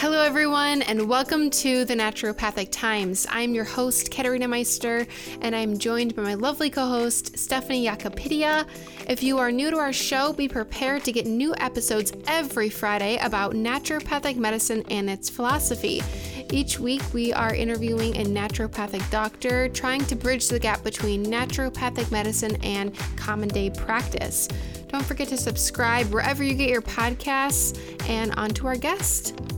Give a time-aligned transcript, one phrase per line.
[0.00, 3.26] Hello, everyone, and welcome to the Naturopathic Times.
[3.30, 5.08] I'm your host, Katerina Meister,
[5.42, 8.64] and I'm joined by my lovely co host, Stephanie Yakopidia.
[9.08, 13.16] If you are new to our show, be prepared to get new episodes every Friday
[13.16, 16.00] about naturopathic medicine and its philosophy.
[16.52, 22.12] Each week, we are interviewing a naturopathic doctor, trying to bridge the gap between naturopathic
[22.12, 24.46] medicine and common day practice.
[24.86, 27.76] Don't forget to subscribe wherever you get your podcasts,
[28.08, 29.57] and on to our guest.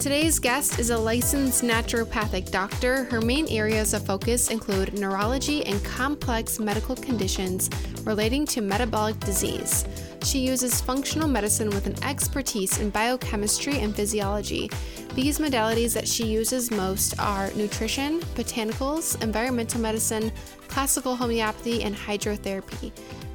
[0.00, 3.04] Today's guest is a licensed naturopathic doctor.
[3.04, 7.68] Her main areas of focus include neurology and complex medical conditions
[8.04, 9.84] relating to metabolic disease.
[10.24, 14.70] She uses functional medicine with an expertise in biochemistry and physiology.
[15.14, 20.32] These modalities that she uses most are nutrition, botanicals, environmental medicine,
[20.66, 22.90] classical homeopathy, and hydrotherapy.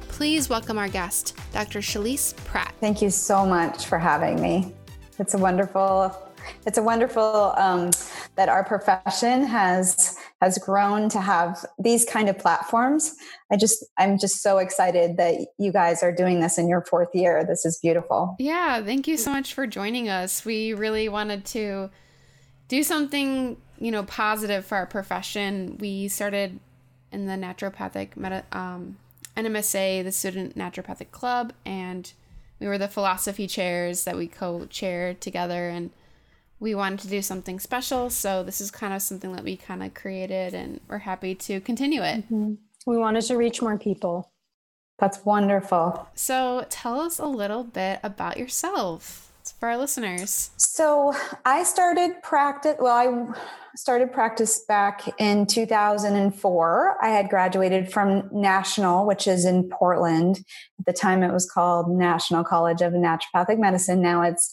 [0.08, 1.78] Please welcome our guest, Dr.
[1.78, 2.74] Shalise Pratt.
[2.80, 4.74] Thank you so much for having me.
[5.20, 6.25] It's a wonderful
[6.66, 7.90] it's a wonderful um,
[8.36, 13.14] that our profession has has grown to have these kind of platforms.
[13.50, 17.14] I just I'm just so excited that you guys are doing this in your fourth
[17.14, 17.44] year.
[17.44, 18.36] This is beautiful.
[18.38, 20.44] Yeah, thank you so much for joining us.
[20.44, 21.90] We really wanted to
[22.68, 25.78] do something you know positive for our profession.
[25.78, 26.60] We started
[27.12, 28.96] in the naturopathic meta, um,
[29.36, 32.12] NMSA, the Student Naturopathic Club, and
[32.58, 35.90] we were the philosophy chairs that we co-chaired together and
[36.58, 38.10] we wanted to do something special.
[38.10, 41.60] So this is kind of something that we kind of created and we're happy to
[41.60, 42.24] continue it.
[42.24, 42.54] Mm-hmm.
[42.86, 44.32] We wanted to reach more people.
[44.98, 46.08] That's wonderful.
[46.14, 50.50] So tell us a little bit about yourself for our listeners.
[50.56, 56.96] So I started practice, well, I started practice back in 2004.
[57.02, 60.38] I had graduated from National, which is in Portland.
[60.78, 64.00] At the time, it was called National College of Naturopathic Medicine.
[64.00, 64.52] Now it's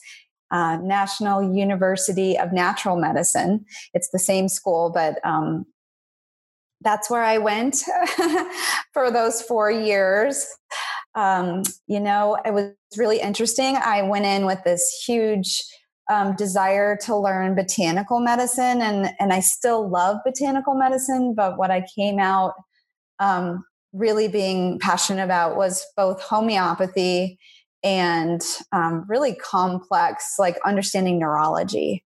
[0.53, 3.65] uh, National University of Natural Medicine.
[3.93, 5.65] It's the same school, but um,
[6.81, 7.77] that's where I went
[8.93, 10.45] for those four years.
[11.15, 13.77] Um, you know, it was really interesting.
[13.77, 15.63] I went in with this huge
[16.11, 21.33] um, desire to learn botanical medicine, and and I still love botanical medicine.
[21.35, 22.53] But what I came out
[23.19, 23.63] um,
[23.93, 27.39] really being passionate about was both homeopathy
[27.83, 32.03] and um, really complex, like understanding neurology.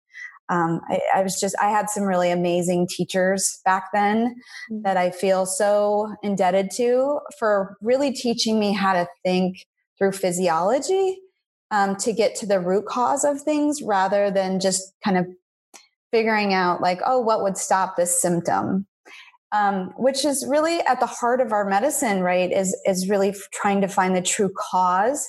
[0.48, 4.36] Um, I, I, was just, I had some really amazing teachers back then
[4.70, 4.82] mm-hmm.
[4.82, 9.56] that I feel so indebted to for really teaching me how to think
[9.98, 11.18] through physiology
[11.70, 15.26] um, to get to the root cause of things rather than just kind of
[16.12, 18.86] figuring out, like, oh, what would stop this symptom?
[19.52, 22.50] Um, which is really at the heart of our medicine, right?
[22.52, 25.26] Is is really trying to find the true cause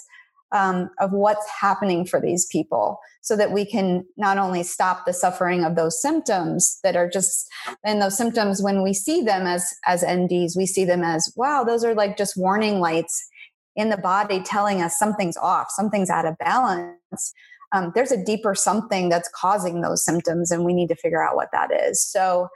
[0.52, 5.14] um, of what's happening for these people so that we can not only stop the
[5.14, 7.50] suffering of those symptoms that are just
[7.84, 11.64] and those symptoms when we see them as as nds we see them as wow
[11.64, 13.28] those are like just warning lights
[13.76, 17.34] in the body telling us something's off something's out of balance.
[17.74, 21.36] Um, there's a deeper something that's causing those symptoms and we need to figure out
[21.36, 22.02] what that is.
[22.02, 22.48] So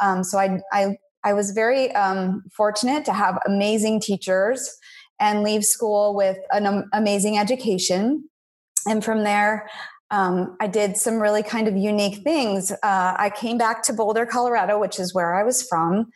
[0.00, 4.76] um, so I, I i was very um, fortunate to have amazing teachers
[5.20, 8.28] and leave school with an amazing education.
[8.86, 9.68] And from there,
[10.10, 12.70] um, I did some really kind of unique things.
[12.70, 16.10] Uh, I came back to Boulder, Colorado, which is where I was from.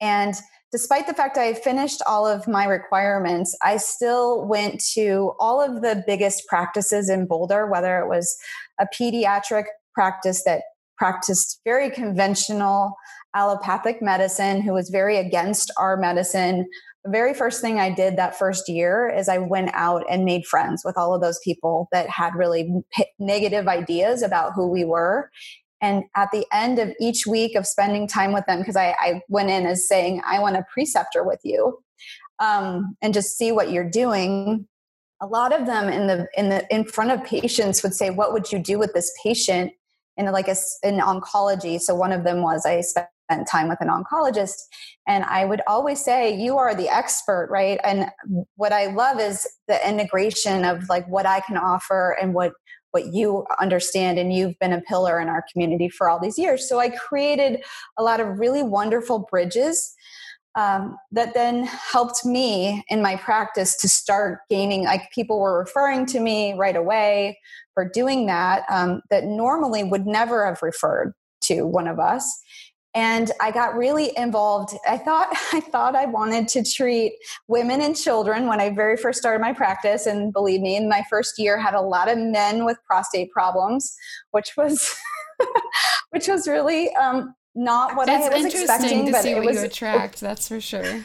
[0.00, 0.34] And
[0.72, 5.82] despite the fact I finished all of my requirements, I still went to all of
[5.82, 8.36] the biggest practices in Boulder, whether it was
[8.80, 10.62] a pediatric practice that
[10.98, 12.96] practiced very conventional
[13.34, 16.66] allopathic medicine, who was very against our medicine,
[17.08, 20.82] very first thing I did that first year is I went out and made friends
[20.84, 22.70] with all of those people that had really
[23.18, 25.30] negative ideas about who we were.
[25.80, 29.20] And at the end of each week of spending time with them, because I, I,
[29.28, 31.78] went in as saying, I want a preceptor with you
[32.38, 34.66] um, and just see what you're doing.
[35.20, 38.32] A lot of them in the in the in front of patients would say, "What
[38.32, 39.72] would you do with this patient?"
[40.18, 41.80] In like a in oncology.
[41.80, 44.56] So one of them was I spent spent time with an oncologist.
[45.06, 47.78] And i would always say you are the expert right?
[47.84, 48.10] And
[48.56, 52.52] what i love is the integration of like what i can offer and what
[52.92, 54.18] what you understand.
[54.18, 56.68] And you've been a pillar in our community for all these years.
[56.68, 57.62] So i created
[57.98, 59.94] a lot of really wonderful bridges
[60.56, 66.06] um, that then helped me in my practice to start gaining like people were referring
[66.06, 67.38] to me right away
[67.74, 71.12] for doing that um, that normally would never have referred
[71.42, 72.24] to one of us
[72.96, 74.74] and I got really involved.
[74.88, 77.12] I thought I thought I wanted to treat
[77.46, 81.04] women and children when I very first started my practice, and believe me, in my
[81.08, 83.94] first year had a lot of men with prostate problems,
[84.32, 84.96] which was
[86.10, 89.06] which was really um, not what it's I was expecting.
[89.06, 90.20] To but see it what was you attract.
[90.20, 91.04] That's for sure.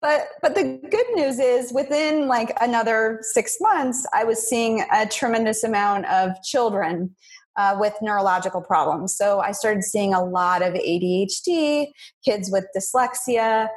[0.00, 5.06] but but the good news is within like another six months i was seeing a
[5.06, 7.14] tremendous amount of children
[7.56, 11.86] uh, with neurological problems so i started seeing a lot of adhd
[12.24, 13.68] kids with dyslexia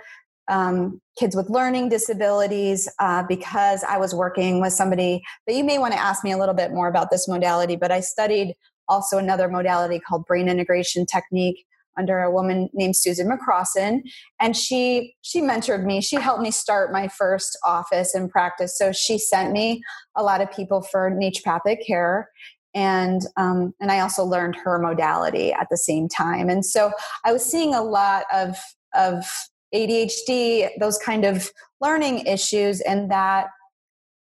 [0.50, 5.78] um, kids with learning disabilities uh, because i was working with somebody that you may
[5.78, 8.54] want to ask me a little bit more about this modality but i studied
[8.88, 11.66] also another modality called brain integration technique
[12.00, 14.02] under a woman named Susan McCrossin,
[14.40, 16.02] and she she mentored me.
[16.02, 18.78] She helped me start my first office and practice.
[18.78, 19.82] So she sent me
[20.16, 22.30] a lot of people for naturopathic care,
[22.74, 26.50] and um, and I also learned her modality at the same time.
[26.50, 26.92] And so
[27.26, 28.58] I was seeing a lot of
[28.94, 29.26] of
[29.74, 31.52] ADHD, those kind of
[31.82, 33.48] learning issues, and that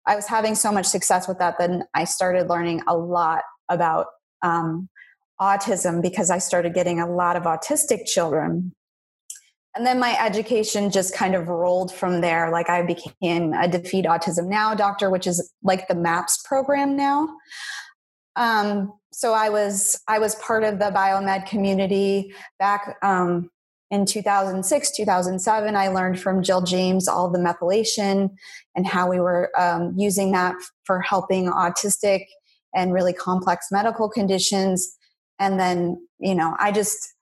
[0.05, 1.57] I was having so much success with that.
[1.57, 4.07] Then I started learning a lot about
[4.41, 4.89] um,
[5.39, 8.73] autism because I started getting a lot of autistic children.
[9.75, 12.51] And then my education just kind of rolled from there.
[12.51, 17.29] Like I became a Defeat Autism Now doctor, which is like the MAPS program now.
[18.37, 23.49] Um, so I was I was part of the biomed community back um,
[23.89, 28.29] in 2006 2007 i learned from jill james all the methylation
[28.75, 30.53] and how we were um, using that
[30.83, 32.25] for helping autistic
[32.75, 34.97] and really complex medical conditions.
[35.39, 37.13] And then you know i just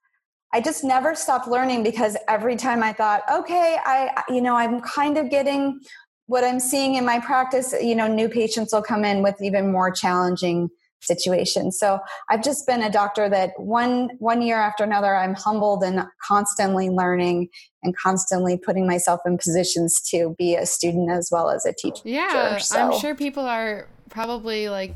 [0.54, 4.80] i just never stopped learning because every time i thought okay i you know i'm
[4.82, 5.80] kind of getting
[6.28, 9.72] what i'm seeing in my practice you know new patients will come in with even
[9.72, 10.70] more challenging
[11.06, 12.00] situations so
[12.30, 16.90] i've just been a doctor that one one year after another i'm humbled and constantly
[16.90, 17.48] learning
[17.84, 22.02] and constantly putting myself in positions to be a student as well as a teacher
[22.04, 22.80] yeah so.
[22.80, 24.96] i'm sure people are probably like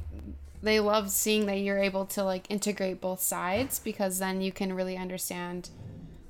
[0.61, 4.73] they love seeing that you're able to like integrate both sides because then you can
[4.73, 5.69] really understand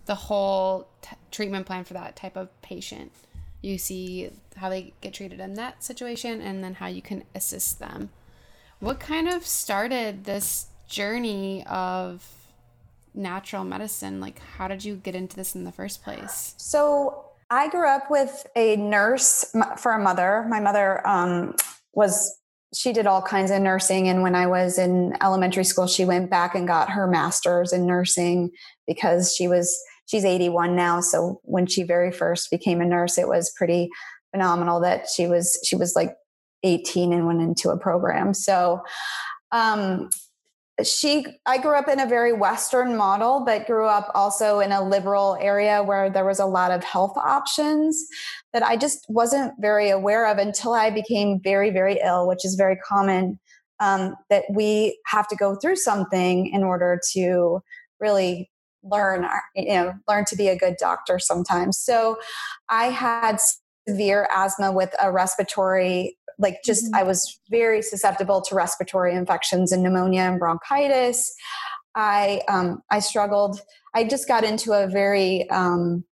[0.05, 3.11] the whole t- treatment plan for that type of patient.
[3.61, 7.79] You see how they get treated in that situation and then how you can assist
[7.79, 8.09] them.
[8.79, 12.25] What kind of started this journey of
[13.13, 14.21] natural medicine?
[14.21, 16.53] Like, how did you get into this in the first place?
[16.57, 20.45] So, I grew up with a nurse for a mother.
[20.47, 21.55] My mother um,
[21.93, 22.39] was
[22.73, 26.29] she did all kinds of nursing and when i was in elementary school she went
[26.29, 28.51] back and got her master's in nursing
[28.85, 33.27] because she was she's 81 now so when she very first became a nurse it
[33.27, 33.89] was pretty
[34.31, 36.15] phenomenal that she was she was like
[36.63, 38.33] 18 and went into a program.
[38.33, 38.81] So
[39.51, 40.09] um
[40.81, 44.81] she i grew up in a very western model but grew up also in a
[44.81, 48.05] liberal area where there was a lot of health options
[48.53, 52.55] that i just wasn't very aware of until i became very very ill which is
[52.55, 53.37] very common
[53.79, 57.61] um, that we have to go through something in order to
[57.99, 58.49] really
[58.83, 61.77] learn you know learn to be a good doctor sometimes.
[61.77, 62.17] So
[62.69, 63.39] i had
[63.87, 66.95] severe asthma with a respiratory like just mm-hmm.
[66.95, 71.33] i was very susceptible to respiratory infections and pneumonia and bronchitis.
[71.95, 73.61] I um, i struggled
[73.93, 76.03] i just got into a very um,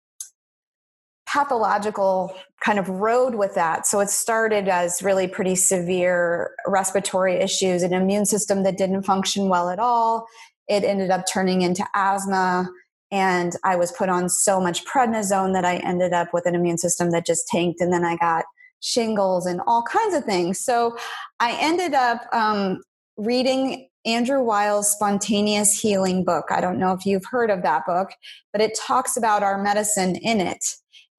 [1.27, 2.35] pathological
[2.65, 3.87] kind of road with that.
[3.87, 9.49] So it started as really pretty severe respiratory issues an immune system that didn't function
[9.49, 10.27] well at all.
[10.69, 12.69] It ended up turning into asthma
[13.13, 16.79] and i was put on so much prednisone that i ended up with an immune
[16.79, 18.45] system that just tanked and then i got
[18.87, 20.61] shingles and all kinds of things.
[20.61, 20.97] So
[21.41, 22.81] I ended up um,
[23.17, 26.47] reading Andrew Weil's Spontaneous Healing book.
[26.51, 28.11] I don't know if you've heard of that book,
[28.53, 30.65] but it talks about our medicine in it.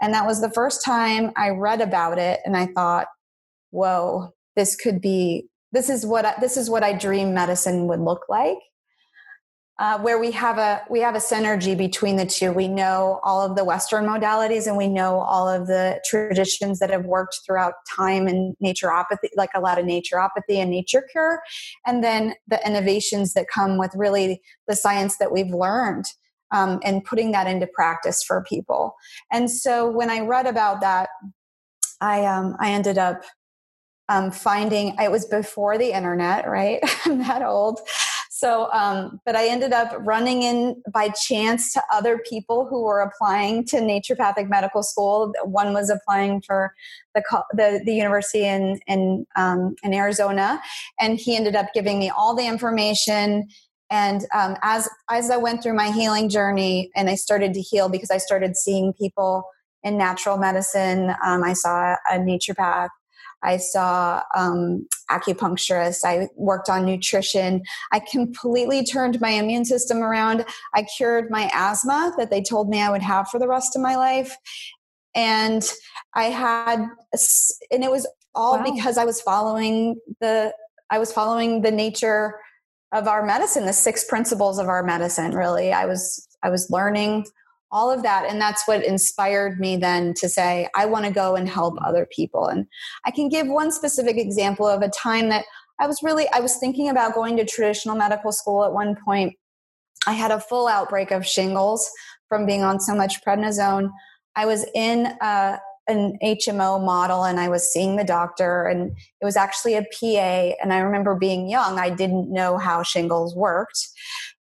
[0.01, 3.07] And that was the first time I read about it and I thought,
[3.71, 8.21] whoa, this could be this is what this is what I dream medicine would look
[8.29, 8.57] like
[9.79, 12.51] uh, where we have a we have a synergy between the two.
[12.51, 16.89] We know all of the Western modalities, and we know all of the traditions that
[16.89, 21.41] have worked throughout time and naturopathy, like a lot of naturopathy and nature cure,
[21.85, 26.05] and then the innovations that come with really the science that we've learned.
[26.49, 28.95] Um, and putting that into practice for people.
[29.33, 31.09] And so when I read about that,
[31.99, 33.21] I um, I ended up
[34.07, 36.79] um, finding it was before the internet, right?
[37.05, 37.81] I'm that old.
[38.37, 43.01] So, um, but I ended up running in by chance to other people who were
[43.01, 45.33] applying to naturopathic medical school.
[45.43, 46.71] One was applying for
[47.15, 50.61] the the, the university in in um, in Arizona,
[50.99, 53.47] and he ended up giving me all the information.
[53.89, 57.89] And um, as as I went through my healing journey, and I started to heal
[57.89, 59.45] because I started seeing people
[59.81, 61.09] in natural medicine.
[61.25, 62.89] Um, I saw a naturopath.
[63.43, 66.03] I saw um, acupuncturists.
[66.03, 67.61] I worked on nutrition.
[67.91, 70.45] I completely turned my immune system around.
[70.73, 73.81] I cured my asthma that they told me I would have for the rest of
[73.81, 74.35] my life.
[75.15, 75.63] And
[76.13, 76.79] I had,
[77.71, 78.71] and it was all wow.
[78.71, 80.53] because I was following the,
[80.89, 82.35] I was following the nature
[82.93, 85.35] of our medicine, the six principles of our medicine.
[85.35, 87.25] Really, I was, I was learning
[87.71, 88.25] all of that.
[88.29, 92.07] And that's what inspired me then to say i want to go and help other
[92.11, 92.47] people.
[92.47, 92.65] And
[93.05, 95.45] i can give one specific example of a time that
[95.79, 99.35] i was really i was thinking about going to traditional medical school at one point.
[100.05, 101.89] I had a full outbreak of shingles
[102.29, 103.89] from being on so much prednisone.
[104.35, 105.57] I was in a, uh,
[105.89, 110.53] an hmo model and i was seeing the doctor and it was actually a pa
[110.61, 113.87] and i remember being young i didn't know how shingles worked.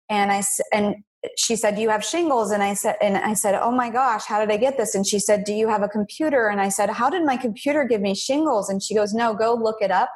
[0.09, 0.95] And i and
[1.37, 4.25] she said, "Do you have shingles?" And I said, "And I said, oh my gosh,
[4.25, 6.69] how did I get this?" And she said, "Do you have a computer?" And I
[6.69, 9.91] said, "How did my computer give me shingles?" And she goes, "No, go look it
[9.91, 10.09] up."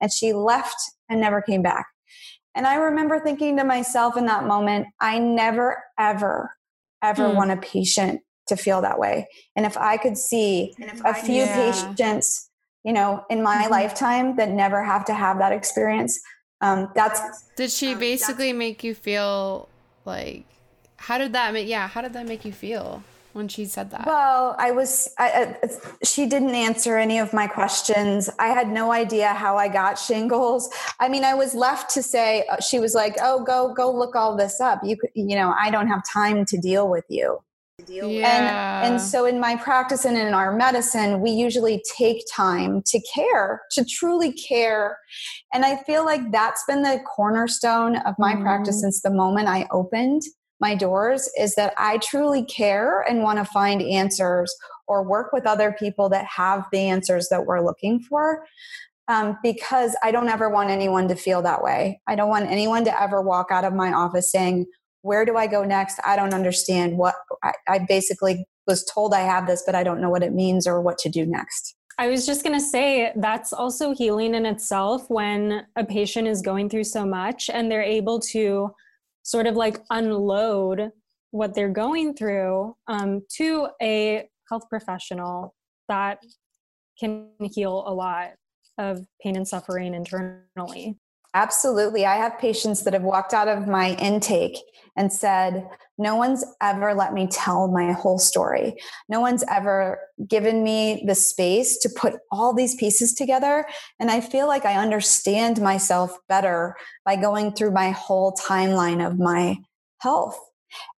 [0.00, 0.76] And she left
[1.08, 1.86] and never came back.
[2.54, 6.56] And I remember thinking to myself in that moment, I never, ever,
[7.02, 7.36] ever hmm.
[7.36, 9.28] want a patient to feel that way.
[9.56, 10.74] And if I could see
[11.04, 11.72] a few yeah.
[11.72, 12.50] patients,
[12.84, 13.70] you know, in my mm-hmm.
[13.70, 16.20] lifetime that never have to have that experience,
[16.60, 17.20] um, that's.
[17.56, 19.68] Did she um, basically make you feel
[20.04, 20.46] like
[21.00, 23.02] how did that make yeah how did that make you feel
[23.32, 25.56] when she said that well i was I,
[26.04, 30.68] she didn't answer any of my questions i had no idea how i got shingles
[31.00, 34.14] i mean i was left to say uh, she was like oh go go look
[34.14, 37.40] all this up you you know i don't have time to deal with you
[37.88, 38.82] yeah.
[38.84, 43.00] And, and so in my practice and in our medicine, we usually take time to
[43.14, 44.98] care, to truly care.
[45.52, 48.42] And I feel like that's been the cornerstone of my mm.
[48.42, 48.80] practice mm-hmm.
[48.82, 50.22] since the moment I opened
[50.60, 54.54] my doors is that I truly care and want to find answers
[54.86, 58.44] or work with other people that have the answers that we're looking for.
[59.08, 62.00] Um, because I don't ever want anyone to feel that way.
[62.06, 64.66] I don't want anyone to ever walk out of my office saying,
[65.02, 65.98] Where do I go next?
[66.04, 70.00] I don't understand what I, I basically was told I have this, but I don't
[70.00, 71.74] know what it means or what to do next.
[71.98, 76.40] I was just going to say that's also healing in itself when a patient is
[76.40, 78.70] going through so much and they're able to
[79.22, 80.90] sort of like unload
[81.30, 85.54] what they're going through um, to a health professional
[85.88, 86.22] that
[86.98, 88.30] can heal a lot
[88.78, 90.98] of pain and suffering internally.
[91.34, 92.04] Absolutely.
[92.04, 94.58] I have patients that have walked out of my intake
[94.96, 98.74] and said, No one's ever let me tell my whole story.
[99.08, 103.64] No one's ever given me the space to put all these pieces together.
[104.00, 109.18] And I feel like I understand myself better by going through my whole timeline of
[109.18, 109.58] my
[109.98, 110.38] health.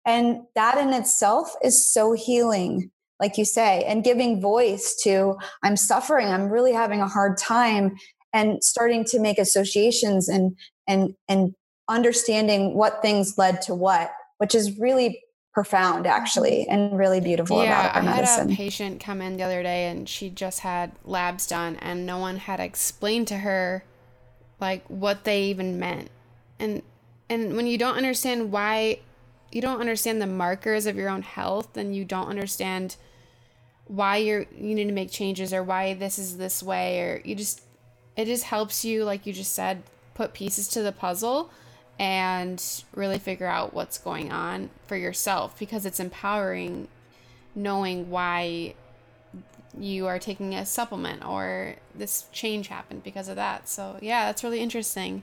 [0.07, 5.77] And that in itself is so healing like you say, and giving voice to, I'm
[5.77, 7.97] suffering, I'm really having a hard time
[8.33, 11.55] and starting to make associations and and and
[11.89, 15.21] understanding what things led to what which is really
[15.53, 18.35] profound actually and really beautiful yeah, about our medicine.
[18.35, 21.77] I had a patient come in the other day and she just had labs done
[21.77, 23.85] and no one had explained to her
[24.61, 26.11] like what they even meant.
[26.59, 26.83] And
[27.29, 29.01] and when you don't understand why
[29.51, 32.97] you don't understand the markers of your own health then you don't understand
[33.87, 37.35] why you're you need to make changes or why this is this way or you
[37.35, 37.61] just
[38.17, 39.83] it just helps you, like you just said,
[40.15, 41.51] put pieces to the puzzle
[41.99, 46.89] and really figure out what's going on for yourself because it's empowering
[47.55, 48.75] knowing why
[49.79, 53.69] you are taking a supplement or this change happened because of that.
[53.69, 55.23] So, yeah, that's really interesting.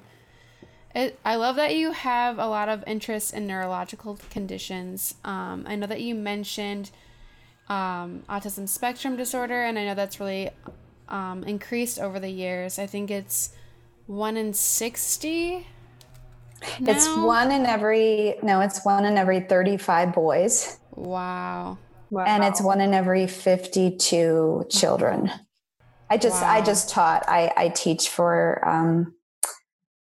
[0.95, 5.13] It, I love that you have a lot of interest in neurological conditions.
[5.23, 6.89] Um, I know that you mentioned
[7.67, 10.49] um, autism spectrum disorder, and I know that's really
[11.09, 12.79] um, increased over the years.
[12.79, 13.51] I think it's
[14.07, 15.67] one in 60.
[16.79, 16.91] Now?
[16.91, 20.79] It's one in every, no, it's one in every 35 boys.
[20.95, 21.77] Wow.
[22.09, 22.25] wow.
[22.25, 25.31] And it's one in every 52 children.
[26.09, 26.49] I just, wow.
[26.49, 29.13] I just taught, I, I teach for, um,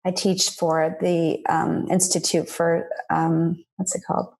[0.05, 4.33] I teach for the um, Institute for, um, what's it called?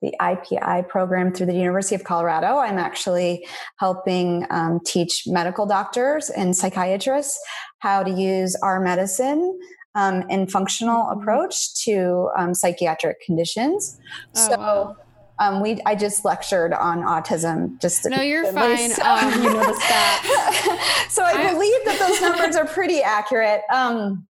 [0.00, 2.58] The IPI program through the University of Colorado.
[2.58, 3.46] I'm actually
[3.78, 7.38] helping um, teach medical doctors and psychiatrists
[7.80, 9.58] how to use our medicine
[9.94, 11.20] um, and functional mm-hmm.
[11.20, 13.98] approach to um, psychiatric conditions.
[14.36, 14.56] Oh, so.
[14.58, 14.96] Wow.
[15.40, 17.80] Um, we I just lectured on autism.
[17.80, 18.90] Just no, you're fine.
[18.90, 21.10] So, um, you know the stats.
[21.10, 23.60] so I, I, believe that those numbers are pretty accurate.
[23.72, 24.26] Um,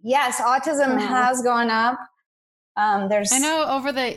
[0.00, 0.98] yes, autism oh.
[0.98, 1.98] has gone up
[2.76, 4.16] Um, there's I know over the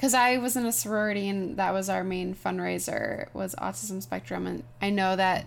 [0.00, 4.46] because I was in a sorority and that was our main fundraiser was autism spectrum
[4.46, 5.44] and I know that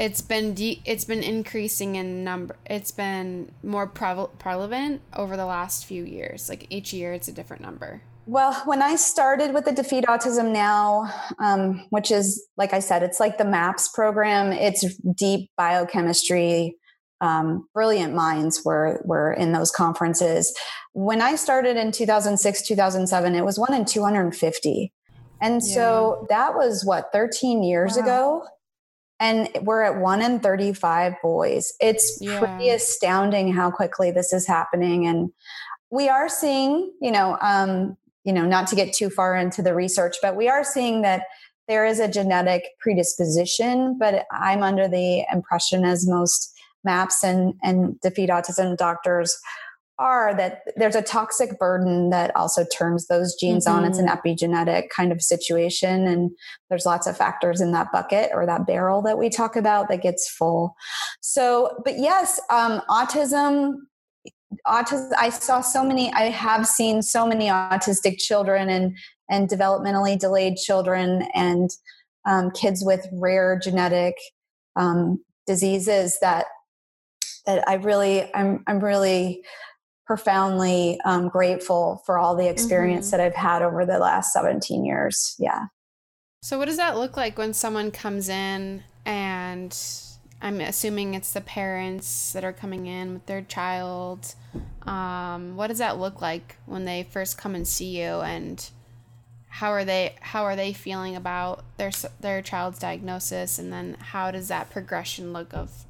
[0.00, 5.86] it's been de- it's been increasing in number it's been more prevalent over the last
[5.86, 6.48] few years.
[6.48, 8.02] Like each year it's a different number.
[8.26, 13.04] Well when i started with the defeat autism now um, which is like i said
[13.04, 14.52] it's like the maps program.
[14.52, 14.84] It's
[15.16, 16.74] deep biochemistry
[17.20, 20.54] um, brilliant minds were were in those conferences
[20.92, 24.92] when i started in 2006 2007 it was one in 250
[25.40, 25.74] and yeah.
[25.74, 28.02] so that was what 13 years wow.
[28.02, 28.42] ago
[29.18, 31.72] and we're at one in 35 boys.
[31.80, 32.38] It's yeah.
[32.38, 35.06] pretty astounding how quickly this is happening.
[35.06, 35.30] And
[35.90, 39.74] we are seeing, you know, um, you know, not to get too far into the
[39.74, 41.22] research, but we are seeing that
[41.68, 43.96] there is a genetic predisposition.
[43.98, 46.52] But I'm under the impression, as most
[46.86, 49.36] MAPS and, and defeat autism doctors
[49.98, 53.78] are that there's a toxic burden that also turns those genes mm-hmm.
[53.78, 53.84] on.
[53.84, 54.28] It's an mm-hmm.
[54.28, 56.06] epigenetic kind of situation.
[56.06, 56.30] And
[56.68, 60.02] there's lots of factors in that bucket or that barrel that we talk about that
[60.02, 60.74] gets full.
[61.20, 63.74] So, but yes, um, autism.
[64.66, 65.10] Autism.
[65.18, 66.12] I saw so many.
[66.12, 68.96] I have seen so many autistic children and
[69.28, 71.68] and developmentally delayed children and
[72.26, 74.14] um, kids with rare genetic
[74.76, 76.46] um, diseases that that
[77.46, 79.42] I really I'm I'm really
[80.06, 83.18] profoundly um, grateful for all the experience mm-hmm.
[83.18, 85.34] that I've had over the last 17 years.
[85.38, 85.66] Yeah.
[86.42, 89.76] So, what does that look like when someone comes in and
[90.40, 94.34] I'm assuming it's the parents that are coming in with their child?
[94.82, 98.70] Um, what does that look like when they first come and see you and
[99.48, 104.30] how are they how are they feeling about their their child's diagnosis and then how
[104.30, 105.86] does that progression look of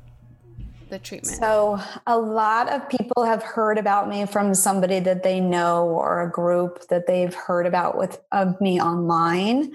[0.88, 1.38] the treatment?
[1.38, 6.22] So, a lot of people have heard about me from somebody that they know or
[6.22, 9.72] a group that they've heard about with of me online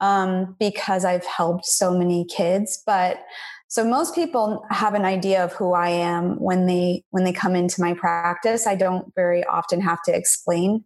[0.00, 2.82] um, because I've helped so many kids.
[2.86, 3.20] But
[3.68, 7.54] so most people have an idea of who I am when they when they come
[7.54, 8.66] into my practice.
[8.66, 10.84] I don't very often have to explain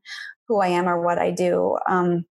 [0.49, 1.79] who I am or what I do.
[1.89, 2.27] Um,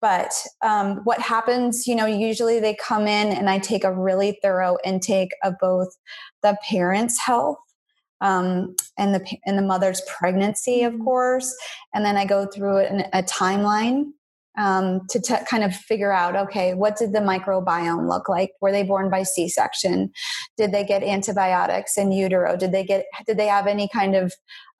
[0.00, 0.32] but
[0.62, 4.78] um, what happens, you know, usually they come in and I take a really thorough
[4.84, 5.88] intake of both
[6.42, 7.58] the parent's health
[8.20, 11.04] um, and the and the mother's pregnancy, of mm-hmm.
[11.04, 11.54] course,
[11.94, 14.06] and then I go through in a timeline
[14.56, 18.72] um, to t- kind of figure out okay what did the microbiome look like were
[18.72, 20.10] they born by c-section
[20.56, 24.32] did they get antibiotics in utero did they get did they have any kind of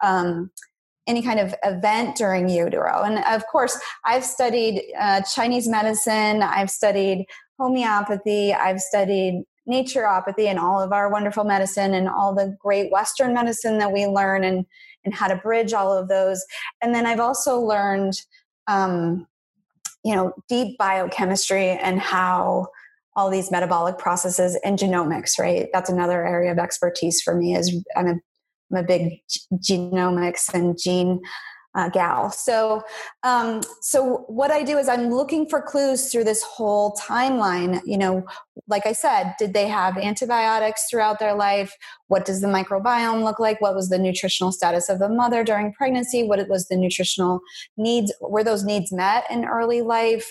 [0.03, 0.51] um,
[1.09, 3.03] any kind of event during utero.
[3.03, 7.25] And of course, I've studied uh, Chinese medicine, I've studied
[7.59, 13.35] homeopathy, I've studied naturopathy and all of our wonderful medicine and all the great Western
[13.35, 14.65] medicine that we learn and,
[15.05, 16.45] and how to bridge all of those.
[16.83, 18.21] And then I've also learned,
[18.67, 19.27] um,
[20.05, 22.69] you know, deep biochemistry and how
[23.17, 25.69] all these metabolic processes and genomics, right?
[25.73, 28.15] That's another area of expertise for me is I'm a
[28.71, 29.21] I'm a big
[29.55, 31.21] genomics and gene
[31.79, 32.29] uh, gal.
[32.33, 32.83] So,
[33.23, 37.81] um, so what I do is I'm looking for clues through this whole timeline.
[37.87, 38.27] You know,
[38.67, 41.73] like I said, did they have antibiotics throughout their life?
[42.09, 43.61] What does the microbiome look like?
[43.61, 46.25] What was the nutritional status of the mother during pregnancy?
[46.25, 47.39] What was the nutritional
[47.77, 48.13] needs?
[48.21, 50.29] Were those needs met in early life?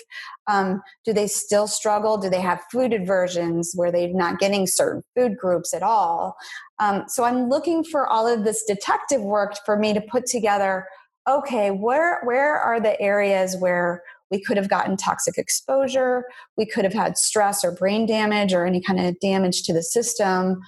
[0.47, 2.17] Um, do they still struggle?
[2.17, 6.35] Do they have food aversions Were they're not getting certain food groups at all?
[6.79, 10.85] Um, so I'm looking for all of this detective work for me to put together
[11.27, 16.25] okay, where where are the areas where we could have gotten toxic exposure,
[16.57, 19.83] we could have had stress or brain damage or any kind of damage to the
[19.83, 20.61] system.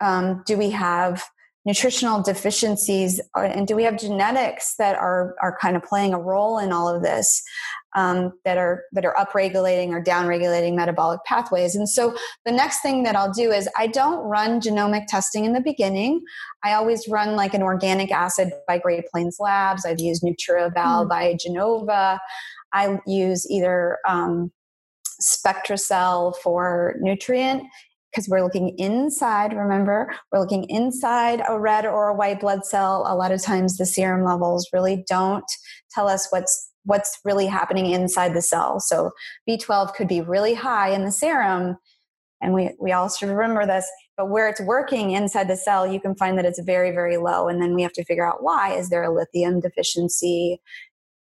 [0.00, 1.24] Um, do we have
[1.64, 3.20] nutritional deficiencies?
[3.36, 6.72] Uh, and do we have genetics that are are kind of playing a role in
[6.72, 7.42] all of this
[7.94, 11.74] um, that are that are upregulating or downregulating metabolic pathways.
[11.74, 15.52] And so the next thing that I'll do is I don't run genomic testing in
[15.52, 16.22] the beginning.
[16.64, 19.84] I always run like an organic acid by Great Plains Labs.
[19.84, 21.08] I've used NutrEval mm.
[21.08, 22.20] by Genova.
[22.72, 24.50] I use either um,
[25.20, 27.64] SpectraCell for nutrient
[28.10, 33.06] because we're looking inside remember we're looking inside a red or a white blood cell
[33.08, 35.44] a lot of times the serum levels really don't
[35.90, 38.80] tell us what's what's really happening inside the cell.
[38.80, 39.12] So
[39.48, 41.76] B12 could be really high in the serum,
[42.42, 46.00] and we, we all should remember this, but where it's working inside the cell, you
[46.00, 47.48] can find that it's very, very low.
[47.48, 48.74] And then we have to figure out why.
[48.74, 50.60] Is there a lithium deficiency?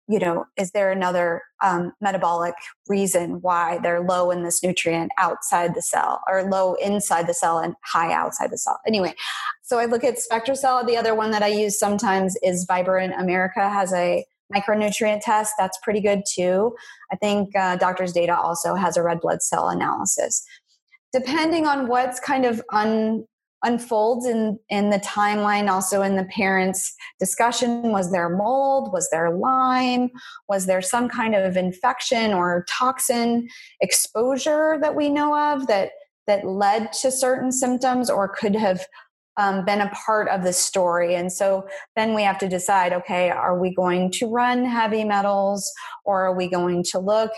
[0.08, 2.54] You know, is there another um, metabolic
[2.88, 7.58] reason why they're low in this nutrient outside the cell or low inside the cell
[7.58, 8.80] and high outside the cell?
[8.86, 9.14] Anyway,
[9.62, 10.86] So I look at SpectraCell.
[10.86, 15.54] The other one that I use sometimes is Vibrant America has a micronutrient test.
[15.58, 16.74] That's pretty good too.
[17.12, 20.44] I think uh, Doctors Data also has a red blood cell analysis.
[21.12, 23.24] Depending on what's kind of un,
[23.62, 28.92] unfolds in, in the timeline, also in the parents' discussion, was there mold?
[28.92, 30.10] Was there Lyme?
[30.48, 33.48] Was there some kind of infection or toxin
[33.80, 35.90] exposure that we know of that
[36.26, 38.86] that led to certain symptoms or could have
[39.36, 41.14] um, been a part of the story.
[41.14, 41.66] And so
[41.96, 45.70] then we have to decide okay, are we going to run heavy metals
[46.04, 47.30] or are we going to look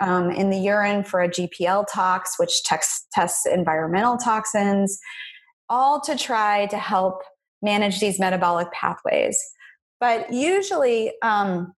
[0.00, 4.98] um, in the urine for a GPL tox, which tests, tests environmental toxins,
[5.68, 7.22] all to try to help
[7.62, 9.38] manage these metabolic pathways.
[10.00, 11.72] But usually, um,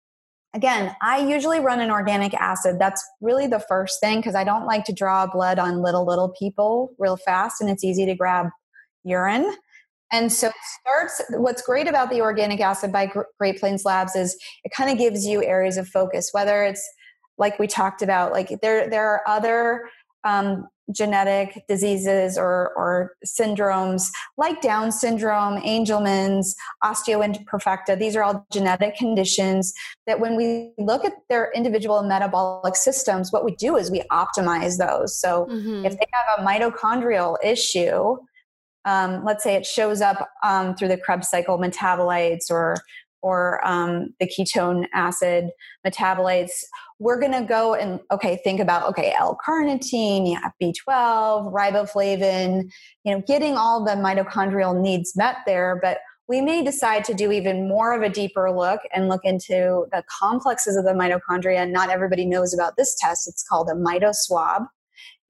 [0.53, 2.77] again, I usually run an organic acid.
[2.79, 6.29] That's really the first thing because I don't like to draw blood on little, little
[6.39, 8.49] people real fast and it's easy to grab
[9.05, 9.55] urine.
[10.13, 14.37] And so it starts, what's great about the organic acid by Great Plains Labs is
[14.65, 16.89] it kind of gives you areas of focus, whether it's
[17.39, 19.89] like we talked about, like there, there are other
[20.25, 27.97] um, genetic diseases or, or syndromes like Down syndrome, Angelman's, osteoimperfecta.
[27.97, 29.73] These are all genetic conditions
[30.09, 34.77] that when we look at their individual metabolic systems, what we do is we optimize
[34.79, 35.17] those.
[35.17, 35.87] So mm-hmm.
[35.87, 38.17] if they have a mitochondrial issue,
[38.85, 42.77] um, let's say it shows up um, through the Krebs cycle metabolites or
[43.23, 45.51] or um, the ketone acid
[45.87, 46.63] metabolites,
[46.99, 52.71] we're going to go and okay, think about okay, L-carnitine, yeah, B12, riboflavin,
[53.05, 57.33] you know, getting all the mitochondrial needs met there, but we may decide to do
[57.33, 61.69] even more of a deeper look and look into the complexes of the mitochondria.
[61.69, 63.27] Not everybody knows about this test.
[63.27, 64.67] It's called a mitoswab.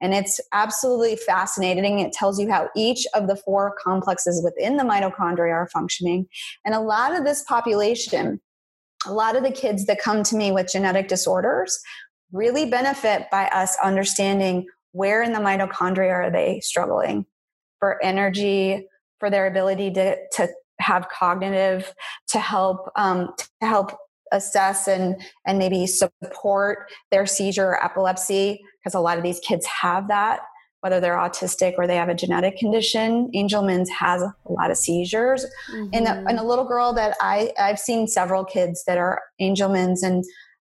[0.01, 1.99] And it's absolutely fascinating.
[1.99, 6.27] It tells you how each of the four complexes within the mitochondria are functioning.
[6.65, 8.41] And a lot of this population,
[9.05, 11.79] a lot of the kids that come to me with genetic disorders
[12.31, 17.25] really benefit by us understanding where in the mitochondria are they struggling
[17.79, 18.87] for energy,
[19.19, 21.93] for their ability to, to have cognitive,
[22.29, 23.91] to help um, to help
[24.31, 29.65] assess and and maybe support their seizure or epilepsy because a lot of these kids
[29.65, 30.41] have that
[30.81, 33.29] whether they're autistic or they have a genetic condition.
[33.35, 35.45] Angelman's has a lot of seizures.
[35.71, 35.89] Mm-hmm.
[35.93, 40.03] and, a, and, a, little girl that i i've seen several kids that are angelman's
[40.03, 40.23] and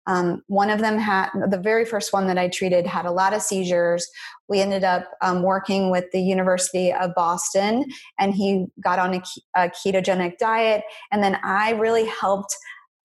[0.07, 3.33] um, one of them had the very first one that i treated had a lot
[3.33, 4.07] of seizures.
[4.47, 7.85] We ended up um, working with the university of boston
[8.19, 9.21] and he got on a,
[9.55, 10.83] a ketogenic diet.
[11.11, 12.55] And then i really helped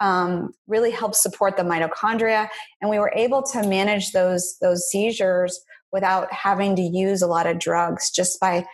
[0.00, 2.48] um, really helped support the mitochondria,
[2.80, 5.60] and we were able to manage those those seizures
[5.92, 8.66] without having to use a lot of drugs, just by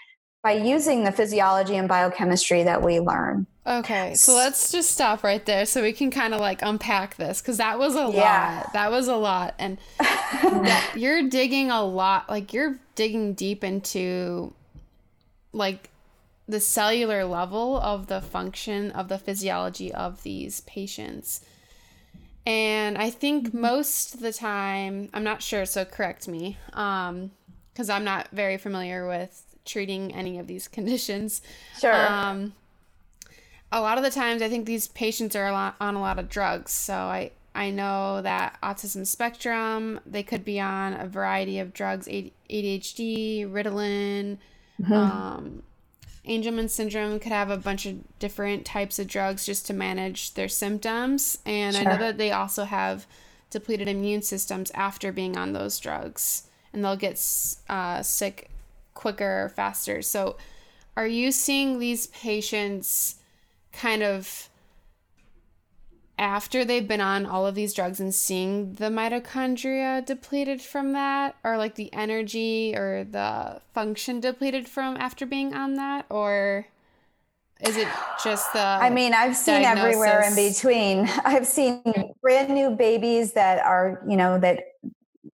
[0.43, 3.47] by using the physiology and biochemistry that we learn.
[3.67, 7.41] Okay, so let's just stop right there so we can kind of like unpack this
[7.41, 8.63] because that was a yeah.
[8.63, 8.73] lot.
[8.73, 12.31] That was a lot, and that, you're digging a lot.
[12.31, 14.55] Like you're digging deep into
[15.53, 15.91] like
[16.49, 21.45] the cellular level of the function of the physiology of these patients.
[22.47, 23.61] And I think mm-hmm.
[23.61, 28.57] most of the time, I'm not sure, so correct me, because um, I'm not very
[28.57, 31.43] familiar with treating any of these conditions.
[31.81, 32.07] Sure.
[32.07, 32.55] Um,
[33.73, 36.21] a lot of the times, I think these patients are a lot, on a lot
[36.21, 36.71] of drugs.
[36.71, 42.07] So I, I know that autism spectrum, they could be on a variety of drugs,
[42.07, 44.39] ADHD, Ritalin,
[44.81, 44.93] mm-hmm.
[44.93, 45.63] um,
[46.27, 50.49] Angelman syndrome could have a bunch of different types of drugs just to manage their
[50.49, 51.39] symptoms.
[51.47, 51.87] And sure.
[51.87, 53.07] I know that they also have
[53.51, 57.21] depleted immune systems after being on those drugs, and they'll get
[57.69, 58.51] uh, sick
[58.95, 60.03] quicker or faster.
[60.03, 60.37] So,
[60.97, 63.17] are you seeing these patients
[63.73, 64.49] kind of
[66.19, 71.37] after they've been on all of these drugs and seeing the mitochondria depleted from that
[71.45, 76.67] or like the energy or the function depleted from after being on that or
[77.61, 77.89] is it
[78.23, 79.95] just the I mean, I've seen diagnosis?
[79.95, 81.09] everywhere in between.
[81.25, 81.83] I've seen
[82.21, 84.76] brand new babies that are, you know, that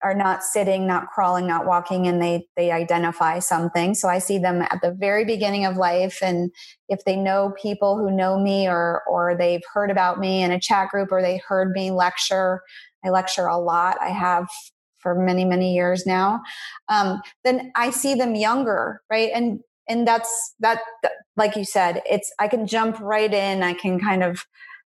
[0.03, 3.95] are not sitting, not crawling, not walking, and they they identify something.
[3.95, 6.51] So I see them at the very beginning of life, and
[6.89, 10.61] if they know people who know me, or or they've heard about me in a
[10.61, 12.63] chat group, or they heard me lecture,
[13.05, 13.97] I lecture a lot.
[14.01, 14.49] I have
[14.99, 16.41] for many many years now.
[16.89, 19.31] Um, then I see them younger, right?
[19.35, 20.81] And and that's that.
[21.37, 23.63] Like you said, it's I can jump right in.
[23.63, 24.45] I can kind of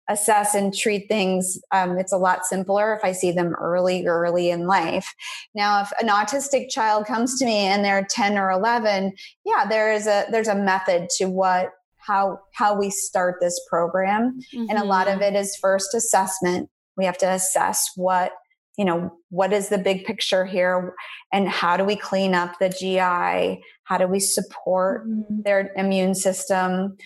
[0.10, 4.50] assess and treat things um, it's a lot simpler if i see them early early
[4.50, 5.14] in life
[5.56, 9.14] now if an autistic child comes to me and they're 10 or 11
[9.46, 14.40] yeah there is a there's a method to what how how we start this program
[14.54, 14.66] mm-hmm.
[14.70, 15.36] and a lot of mm-hmm.
[15.36, 18.34] it is first assessment we have to assess what
[18.78, 20.94] you know what is the big picture here
[21.32, 25.42] and how do we clean up the gi how do we support mm-hmm.
[25.44, 26.98] their immune system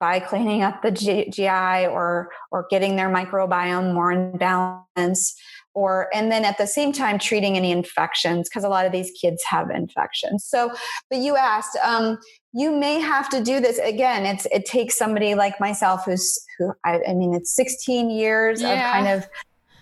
[0.00, 5.34] by cleaning up the G- gi or or getting their microbiome more in balance
[5.74, 9.10] or and then at the same time treating any infections because a lot of these
[9.20, 10.44] kids have infections.
[10.44, 10.72] So
[11.10, 12.18] but you asked um,
[12.52, 16.72] you may have to do this again it's it takes somebody like myself who's who
[16.84, 18.72] i, I mean it's 16 years yeah.
[18.72, 19.28] of kind of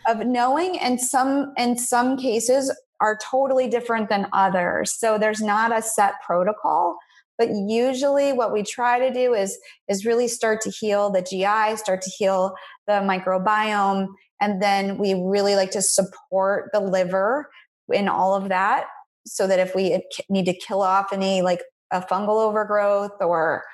[0.09, 4.93] of knowing and some in some cases are totally different than others.
[4.93, 6.99] So there's not a set protocol
[7.39, 11.77] but usually what we try to do is is really start to heal the gi
[11.77, 12.55] start to heal
[12.87, 14.09] the microbiome
[14.41, 17.51] and then we really like to support the liver
[17.93, 18.87] in all of that
[19.27, 23.65] so that if we need to kill off any like a fungal overgrowth or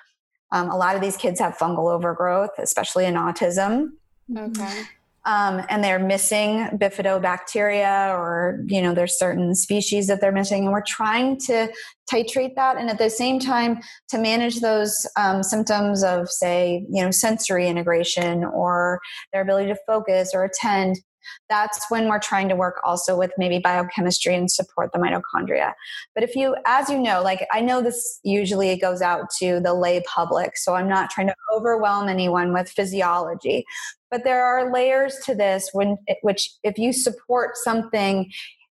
[0.52, 3.92] um, a lot of these kids have fungal overgrowth especially in autism.
[4.36, 4.84] Okay
[5.24, 10.64] um, and they're missing bifidobacteria or you know there's certain species that they're missing.
[10.64, 11.72] And we're trying to
[12.12, 12.76] titrate that.
[12.76, 17.68] And at the same time to manage those um, symptoms of say you know sensory
[17.68, 19.00] integration or
[19.32, 21.00] their ability to focus or attend
[21.48, 25.72] that's when we're trying to work also with maybe biochemistry and support the mitochondria.
[26.14, 29.74] But if you, as you know, like I know this usually goes out to the
[29.74, 33.64] lay public, so I'm not trying to overwhelm anyone with physiology.
[34.10, 38.30] But there are layers to this when, which if you support something,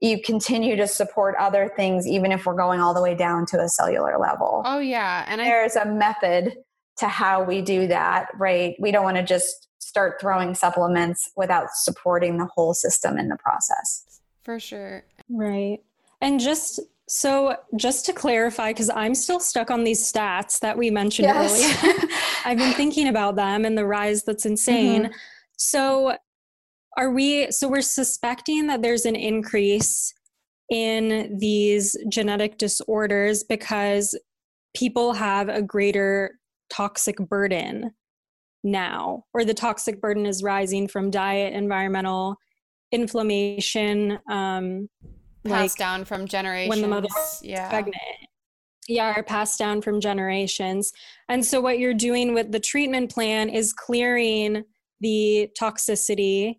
[0.01, 3.61] you continue to support other things, even if we're going all the way down to
[3.61, 4.63] a cellular level.
[4.67, 6.57] Oh yeah, and I- there's a method
[6.99, 8.75] to how we do that, right?
[8.79, 13.37] We don't want to just start throwing supplements without supporting the whole system in the
[13.37, 14.21] process.
[14.43, 15.05] For sure.
[15.29, 15.81] Right.
[16.23, 20.91] And just so, just to clarify, because I'm still stuck on these stats that we
[20.91, 21.85] mentioned yes.
[21.85, 22.09] earlier,
[22.47, 25.03] I've been thinking about them and the rise that's insane.
[25.03, 25.13] Mm-hmm.
[25.59, 26.17] So,
[26.97, 30.15] are we, so we're suspecting that there's an increase
[30.71, 34.19] in these genetic disorders because
[34.75, 36.39] people have a greater
[36.71, 37.93] toxic burden
[38.65, 42.37] now, or the toxic burden is rising from diet, environmental,
[42.93, 44.89] inflammation, um,
[45.45, 46.71] passed like down from generations.
[46.71, 47.69] When the mother's yeah.
[47.69, 47.97] pregnant.
[48.89, 50.93] Yeah, are passed down from generations.
[51.29, 54.65] And so, what you're doing with the treatment plan is clearing
[55.01, 56.57] the toxicity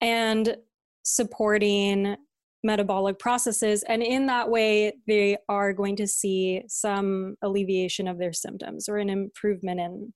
[0.00, 0.56] and
[1.02, 2.16] supporting
[2.64, 3.82] metabolic processes.
[3.82, 8.98] And in that way, they are going to see some alleviation of their symptoms or
[8.98, 10.12] an improvement in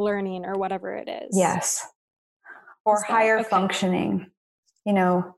[0.00, 1.36] learning or whatever it is.
[1.36, 1.86] Yes.
[2.84, 3.48] Or higher okay.
[3.48, 4.30] functioning.
[4.84, 5.36] You know,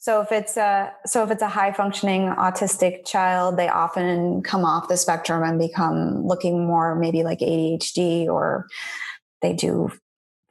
[0.00, 4.64] so if it's a so if it's a high functioning autistic child, they often come
[4.64, 8.66] off the spectrum and become looking more maybe like ADHD or
[9.42, 9.90] they do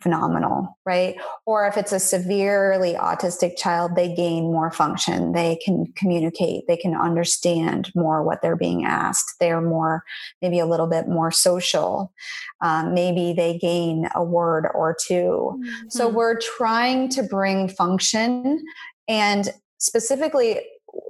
[0.02, 1.16] phenomenal, right?
[1.46, 5.34] Or if it's a severely autistic child, they gain more function.
[5.34, 9.36] They can communicate, they can understand more what they're being asked.
[9.40, 10.04] They're more,
[10.42, 12.14] maybe a little bit more social.
[12.62, 15.90] Um, maybe they gain a word or 2 mm-hmm.
[15.90, 18.64] So we're trying to bring function
[19.08, 20.60] and specifically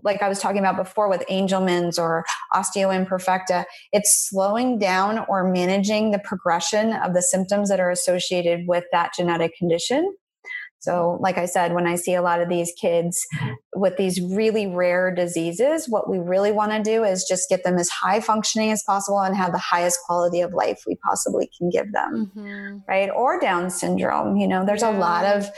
[0.03, 6.11] like I was talking about before with Angelman's or osteoimperfecta, it's slowing down or managing
[6.11, 10.13] the progression of the symptoms that are associated with that genetic condition.
[10.81, 13.19] So, like I said, when I see a lot of these kids
[13.75, 17.77] with these really rare diseases, what we really want to do is just get them
[17.77, 21.69] as high functioning as possible and have the highest quality of life we possibly can
[21.69, 22.31] give them.
[22.33, 22.77] Mm-hmm.
[22.87, 23.09] Right.
[23.13, 24.37] Or Down syndrome.
[24.37, 24.97] You know, there's yeah.
[24.97, 25.49] a lot of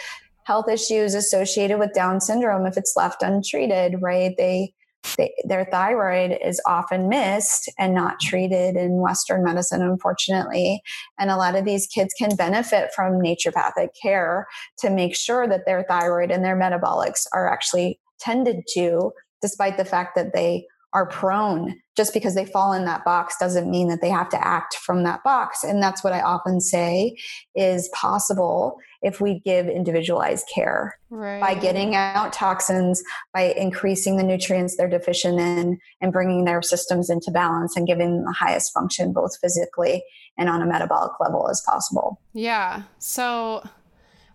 [0.43, 4.34] health issues associated with Down syndrome if it's left untreated, right?
[4.38, 4.73] They,
[5.17, 10.82] they, their thyroid is often missed and not treated in Western medicine, unfortunately.
[11.19, 14.47] And a lot of these kids can benefit from naturopathic care
[14.80, 19.86] to make sure that their thyroid and their metabolics are actually tended to, despite the
[19.86, 21.75] fact that they are prone.
[21.95, 25.04] Just because they fall in that box doesn't mean that they have to act from
[25.04, 25.63] that box.
[25.63, 27.15] And that's what i often say
[27.56, 31.41] is possible if we give individualized care right.
[31.41, 37.10] by getting out toxins by increasing the nutrients they're deficient in and bringing their systems
[37.10, 40.04] into balance and giving them the highest function both physically
[40.38, 42.19] and on a metabolic level as possible.
[42.34, 42.84] Yeah.
[42.99, 43.63] So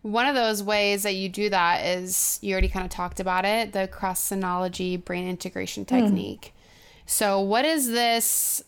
[0.07, 3.45] one of those ways that you do that is you already kind of talked about
[3.45, 5.95] it the Crossinology brain integration hmm.
[5.95, 6.53] technique.
[6.55, 7.11] Mm.
[7.11, 8.63] So, what is this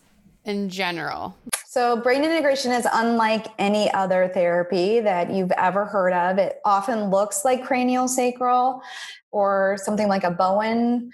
[0.44, 1.36] in general?
[1.66, 6.38] So, brain integration is unlike any other therapy that you've ever heard of.
[6.38, 8.82] It often looks like cranial sacral
[9.30, 11.12] or something like a Bowen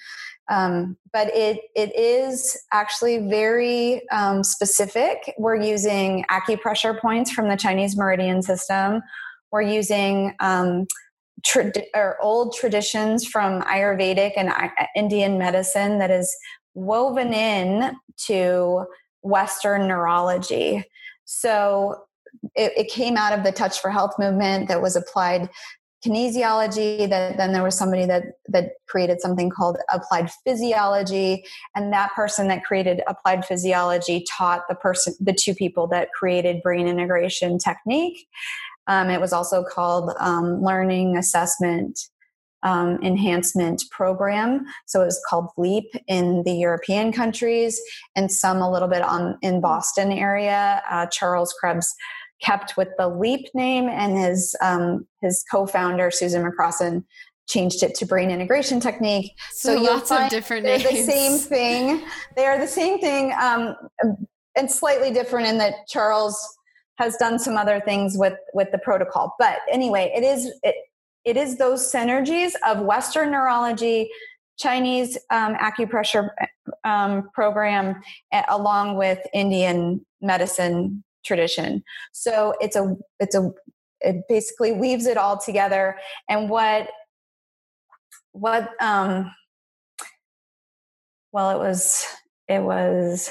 [0.48, 5.34] Um, but it it is actually very um, specific.
[5.38, 9.02] We're using acupressure points from the Chinese meridian system.
[9.54, 10.88] We're using um,
[11.94, 16.36] or old traditions from Ayurvedic and uh, Indian medicine that is
[16.74, 17.94] woven in
[18.26, 18.84] to
[19.22, 20.82] Western neurology.
[21.24, 22.02] So
[22.56, 25.48] it, it, came out of the Touch for Health movement that was applied
[26.04, 32.12] kinesiology that then there was somebody that that created something called applied physiology and that
[32.14, 37.56] person that created applied physiology taught the person the two people that created brain integration
[37.56, 38.26] technique
[38.86, 41.98] um, it was also called um, learning assessment
[42.62, 47.80] um, enhancement program so it was called leap in the european countries
[48.16, 51.94] and some a little bit on in boston area uh, charles krebs
[52.44, 57.04] kept with the Leap name, and his um, his co-founder Susan McCrossan
[57.48, 59.32] changed it to brain integration technique.
[59.52, 61.06] So, so lots of different they're names.
[61.06, 62.02] the same thing.
[62.36, 63.74] They are the same thing, um,
[64.56, 66.36] and slightly different in that Charles
[66.96, 69.34] has done some other things with with the protocol.
[69.38, 70.76] But anyway, it is it,
[71.24, 74.10] it is those synergies of Western neurology.
[74.56, 76.28] Chinese um, acupressure
[76.84, 78.00] um, program,
[78.48, 81.82] along with Indian medicine tradition.
[82.12, 83.50] So it's a it's a
[84.00, 85.98] it basically weaves it all together.
[86.28, 86.88] And what
[88.32, 89.32] what um
[91.32, 92.06] well it was
[92.48, 93.30] it was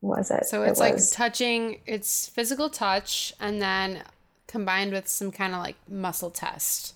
[0.00, 4.02] was it so it's it like touching it's physical touch and then
[4.46, 6.94] combined with some kind of like muscle test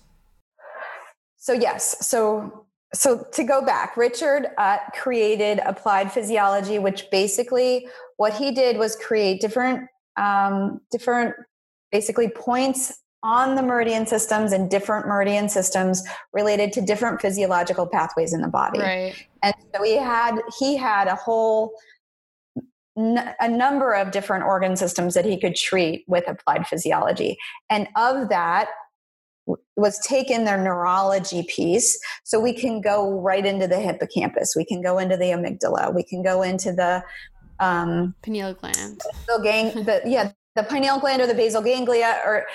[1.37, 7.87] so yes so so to go back richard uh, created applied physiology which basically
[8.17, 11.35] what he did was create different um, different
[11.91, 18.33] basically points on the meridian systems and different meridian systems related to different physiological pathways
[18.33, 18.79] in the body.
[18.79, 19.15] Right.
[19.41, 21.73] And so he had he had a whole
[22.97, 27.37] n- a number of different organ systems that he could treat with applied physiology.
[27.69, 28.69] And of that
[29.75, 34.81] was taken their neurology piece so we can go right into the hippocampus we can
[34.81, 37.03] go into the amygdala we can go into the
[37.59, 39.01] um, pineal gland.
[39.27, 42.45] The gang, the, yeah, the pineal gland or the basal ganglia, or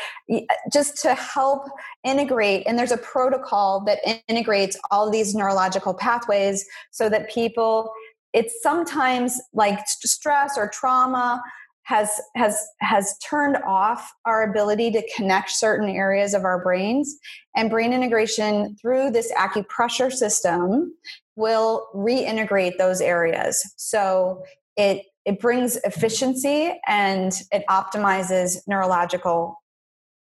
[0.72, 1.64] just to help
[2.04, 2.64] integrate.
[2.66, 3.98] And there's a protocol that
[4.28, 7.90] integrates all these neurological pathways so that people,
[8.32, 11.42] it's sometimes like stress or trauma
[11.84, 17.16] has has has turned off our ability to connect certain areas of our brains
[17.56, 20.92] and brain integration through this acupressure system
[21.36, 24.42] will reintegrate those areas so
[24.76, 29.56] it it brings efficiency and it optimizes neurological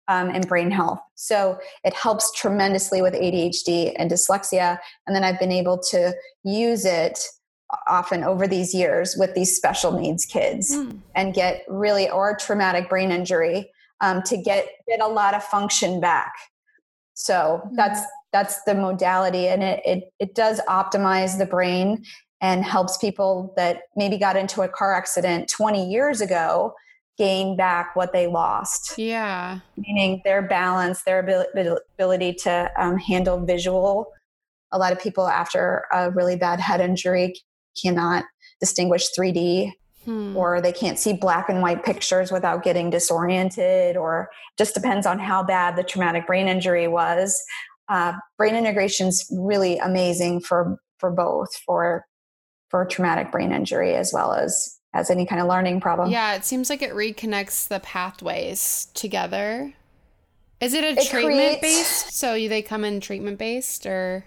[0.08, 1.00] um, and brain health.
[1.14, 4.78] So it helps tremendously with ADHD and dyslexia.
[5.06, 7.18] And then I've been able to use it
[7.86, 10.98] often over these years with these special needs kids mm.
[11.14, 16.00] and get really or traumatic brain injury um, to get get a lot of function
[16.00, 16.32] back.
[17.14, 17.70] So mm.
[17.76, 18.00] that's
[18.32, 22.04] that's the modality, and it, it it does optimize the brain
[22.40, 26.74] and helps people that maybe got into a car accident 20 years ago
[27.16, 28.98] gain back what they lost.
[28.98, 29.60] Yeah.
[29.76, 34.08] Meaning their balance, their ability to um, handle visual.
[34.72, 37.34] A lot of people after a really bad head injury
[37.80, 38.24] cannot
[38.60, 39.72] distinguish 3D
[40.04, 40.36] hmm.
[40.36, 45.18] or they can't see black and white pictures without getting disoriented or just depends on
[45.18, 47.42] how bad the traumatic brain injury was.
[47.88, 52.06] Uh, brain integration is really amazing for for both for
[52.70, 56.10] for traumatic brain injury as well as as any kind of learning problem.
[56.10, 59.74] Yeah, it seems like it reconnects the pathways together.
[60.60, 62.14] Is it a it treatment creates, based?
[62.14, 64.24] So they come in treatment based or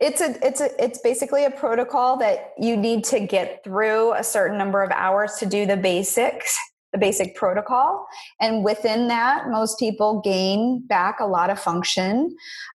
[0.00, 4.24] it's a it's a it's basically a protocol that you need to get through a
[4.24, 6.58] certain number of hours to do the basics
[6.92, 8.06] the basic protocol.
[8.40, 12.34] And within that, most people gain back a lot of function.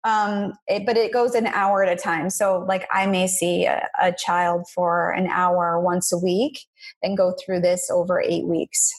[0.04, 2.30] Um, it, but it goes an hour at a time.
[2.30, 6.58] So, like, I may see a, a child for an hour once a week
[7.02, 8.90] and go through this over eight weeks.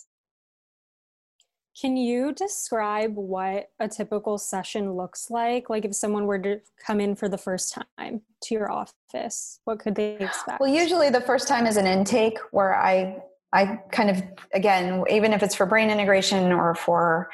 [1.81, 5.67] Can you describe what a typical session looks like?
[5.67, 9.79] Like if someone were to come in for the first time to your office, what
[9.79, 10.59] could they expect?
[10.59, 15.33] Well, usually the first time is an intake where I I kind of, again, even
[15.33, 17.29] if it's for brain integration or for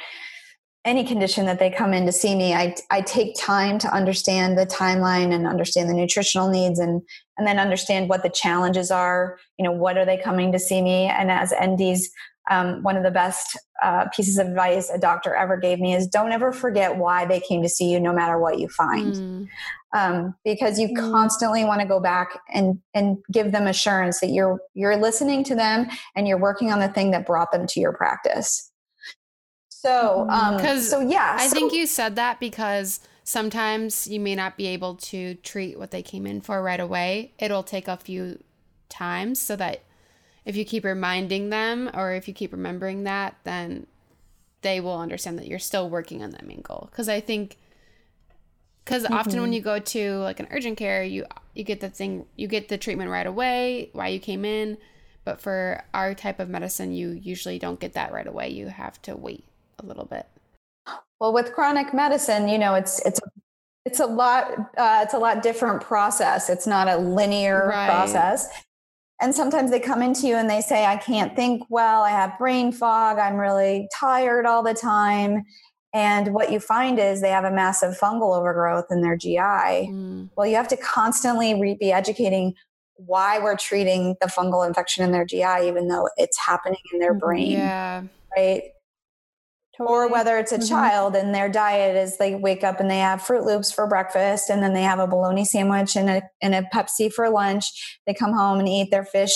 [0.84, 4.58] any condition that they come in to see me, I, I take time to understand
[4.58, 7.02] the timeline and understand the nutritional needs and,
[7.38, 9.38] and then understand what the challenges are.
[9.60, 11.06] You know, what are they coming to see me?
[11.06, 12.06] And as NDs,
[12.50, 16.08] um, one of the best uh, pieces of advice a doctor ever gave me is
[16.08, 19.14] don't ever forget why they came to see you, no matter what you find.
[19.14, 19.48] Mm.
[19.94, 21.12] um, because you mm.
[21.12, 25.56] constantly want to go back and and give them assurance that you're you're listening to
[25.56, 28.72] them and you're working on the thing that brought them to your practice.
[29.70, 34.58] So, um, so yeah, I so, think you said that because sometimes you may not
[34.58, 37.34] be able to treat what they came in for right away.
[37.38, 38.44] It'll take a few
[38.90, 39.84] times so that
[40.48, 43.86] if you keep reminding them or if you keep remembering that, then
[44.62, 46.88] they will understand that you're still working on that main goal.
[46.90, 47.58] Because I think
[48.86, 49.14] because mm-hmm.
[49.14, 49.54] often when mm-hmm.
[49.54, 52.78] you go to like an urgent care you you get the thing you get the
[52.78, 54.78] treatment right away why you came in
[55.26, 59.02] but for our type of medicine you usually don't get that right away you have
[59.02, 59.44] to wait
[59.80, 60.26] a little bit
[61.20, 63.20] well with chronic medicine you know it's it's
[63.84, 67.90] it's a lot uh, it's a lot different process it's not a linear right.
[67.90, 68.48] process
[69.20, 72.38] and sometimes they come into you and they say i can't think well i have
[72.38, 75.44] brain fog i'm really tired all the time
[75.94, 79.38] and what you find is they have a massive fungal overgrowth in their GI.
[79.38, 80.30] Mm.
[80.36, 82.54] Well, you have to constantly re- be educating
[82.98, 87.14] why we're treating the fungal infection in their GI, even though it's happening in their
[87.14, 87.20] mm-hmm.
[87.20, 87.52] brain.
[87.52, 88.04] Yeah.
[88.36, 88.64] Right.
[89.78, 89.96] Totally.
[89.96, 90.68] Or whether it's a mm-hmm.
[90.68, 94.50] child and their diet is they wake up and they have Froot Loops for breakfast
[94.50, 98.00] and then they have a bologna sandwich and a, and a Pepsi for lunch.
[98.08, 99.36] They come home and eat their fish,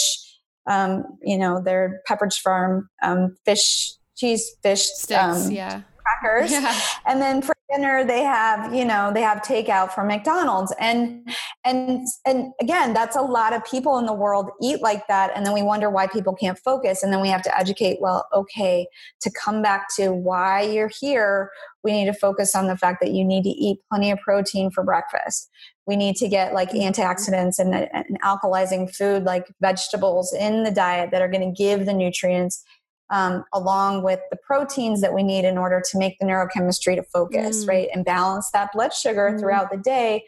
[0.69, 4.87] um, you know, their Pepperidge Farm um, fish, cheese, fish.
[4.95, 5.81] Sticks, um, yeah
[6.21, 6.51] crackers.
[6.61, 6.79] Yeah.
[7.05, 10.74] And then for dinner they have, you know, they have takeout from McDonald's.
[10.80, 11.28] And
[11.65, 15.45] and and again, that's a lot of people in the world eat like that and
[15.45, 18.88] then we wonder why people can't focus and then we have to educate, well, okay,
[19.22, 21.51] to come back to why you're here,
[21.84, 24.69] we need to focus on the fact that you need to eat plenty of protein
[24.72, 25.49] for breakfast.
[25.88, 31.09] We need to get like antioxidants and, and alkalizing food like vegetables in the diet
[31.11, 32.63] that are going to give the nutrients
[33.12, 37.03] um, along with the proteins that we need in order to make the neurochemistry to
[37.03, 37.68] focus, mm.
[37.68, 37.89] right?
[37.93, 39.39] And balance that blood sugar mm.
[39.39, 40.24] throughout the day.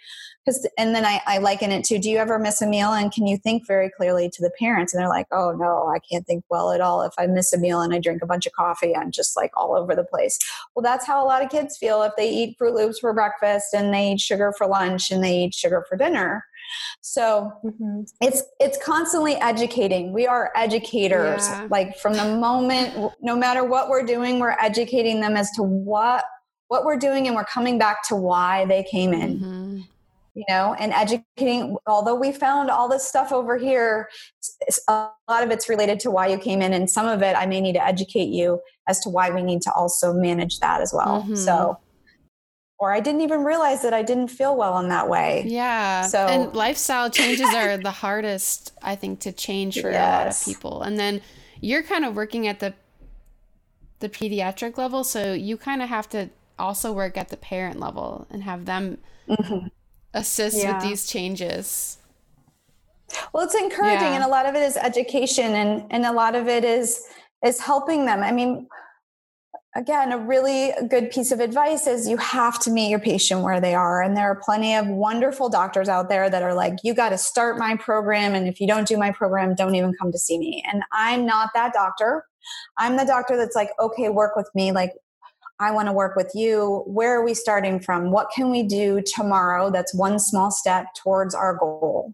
[0.46, 3.14] Because, and then I, I liken it to, do you ever miss a meal and
[3.14, 4.94] can you think very clearly to the parents?
[4.94, 7.02] And they're like, oh no, I can't think well at all.
[7.02, 9.52] If I miss a meal and I drink a bunch of coffee, I'm just like
[9.56, 10.38] all over the place.
[10.76, 13.74] Well, that's how a lot of kids feel if they eat Froot Loops for breakfast
[13.74, 16.44] and they eat sugar for lunch and they eat sugar for dinner
[17.01, 18.01] so mm-hmm.
[18.21, 20.13] it's it's constantly educating.
[20.13, 21.47] We are educators.
[21.47, 21.67] Yeah.
[21.69, 26.24] Like from the moment, no matter what we're doing, we're educating them as to what
[26.67, 29.39] what we're doing, and we're coming back to why they came in.
[29.39, 29.80] Mm-hmm.
[30.36, 31.78] You know, and educating.
[31.86, 34.09] Although we found all this stuff over here,
[34.88, 37.45] a lot of it's related to why you came in, and some of it I
[37.45, 40.91] may need to educate you as to why we need to also manage that as
[40.91, 41.21] well.
[41.21, 41.36] Mm-hmm.
[41.36, 41.78] So
[42.80, 45.43] or I didn't even realize that I didn't feel well in that way.
[45.47, 46.07] Yeah.
[46.07, 49.95] So and lifestyle changes are the hardest, I think, to change for yes.
[49.95, 50.82] a lot of people.
[50.82, 51.21] And then
[51.61, 52.74] you're kind of working at the
[53.99, 58.28] the pediatric level, so you kind of have to also work at the parent level
[58.30, 58.97] and have them
[59.30, 59.67] mm-hmm.
[60.13, 60.74] assist yeah.
[60.74, 61.99] with these changes.
[63.32, 64.15] Well, it's encouraging, yeah.
[64.15, 67.07] and a lot of it is education, and and a lot of it is
[67.45, 68.24] is helping them.
[68.24, 68.67] I mean,
[69.76, 73.59] again, a really good piece of advice is you have to meet your patient where
[73.59, 74.01] they are.
[74.01, 77.17] And there are plenty of wonderful doctors out there that are like, you got to
[77.17, 78.36] start my program.
[78.36, 80.63] And if you don't do my program, don't even come to see me.
[80.71, 82.26] And I'm not that doctor.
[82.78, 84.71] I'm the doctor that's like, okay, work with me.
[84.71, 84.91] Like,
[85.59, 86.84] I want to work with you.
[86.86, 88.11] Where are we starting from?
[88.11, 89.71] What can we do tomorrow?
[89.71, 92.13] That's one small step towards our goal.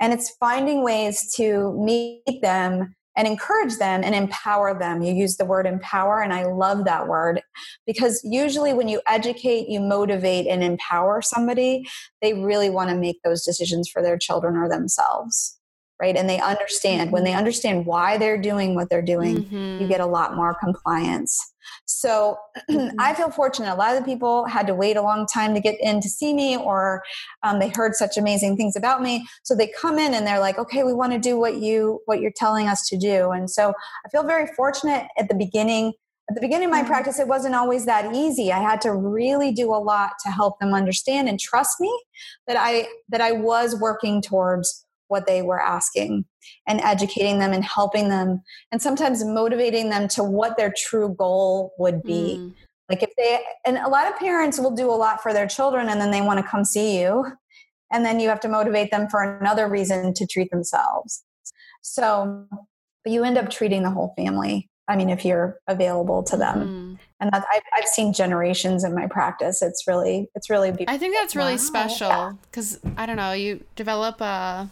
[0.00, 5.02] And it's finding ways to meet them and encourage them and empower them.
[5.02, 7.42] You use the word empower, and I love that word
[7.86, 11.86] because usually when you educate, you motivate, and empower somebody,
[12.20, 15.58] they really want to make those decisions for their children or themselves.
[16.02, 16.16] Right.
[16.16, 17.38] And they understand when they mm-hmm.
[17.38, 19.80] understand why they're doing what they're doing, mm-hmm.
[19.80, 21.38] you get a lot more compliance.
[21.84, 22.36] So
[22.68, 22.96] mm-hmm.
[22.98, 23.72] I feel fortunate.
[23.72, 26.08] A lot of the people had to wait a long time to get in to
[26.08, 27.04] see me, or
[27.44, 29.24] um, they heard such amazing things about me.
[29.44, 32.20] So they come in and they're like, "Okay, we want to do what you what
[32.20, 33.72] you're telling us to do." And so
[34.04, 35.92] I feel very fortunate at the beginning.
[36.28, 36.88] At the beginning of my mm-hmm.
[36.88, 38.50] practice, it wasn't always that easy.
[38.50, 41.96] I had to really do a lot to help them understand and trust me
[42.48, 46.24] that I that I was working towards what they were asking
[46.66, 48.42] and educating them and helping them
[48.72, 52.38] and sometimes motivating them to what their true goal would be.
[52.38, 52.54] Mm.
[52.88, 55.88] Like if they, and a lot of parents will do a lot for their children
[55.90, 57.26] and then they want to come see you.
[57.92, 61.22] And then you have to motivate them for another reason to treat themselves.
[61.82, 62.46] So,
[63.04, 64.70] but you end up treating the whole family.
[64.88, 66.58] I mean, if you're available to them.
[66.58, 66.98] Mm.
[67.20, 69.62] And that, I've, I've seen generations in my practice.
[69.62, 70.94] It's really, it's really beautiful.
[70.94, 71.58] I think that's really wow.
[71.58, 74.68] special because I don't know, you develop a,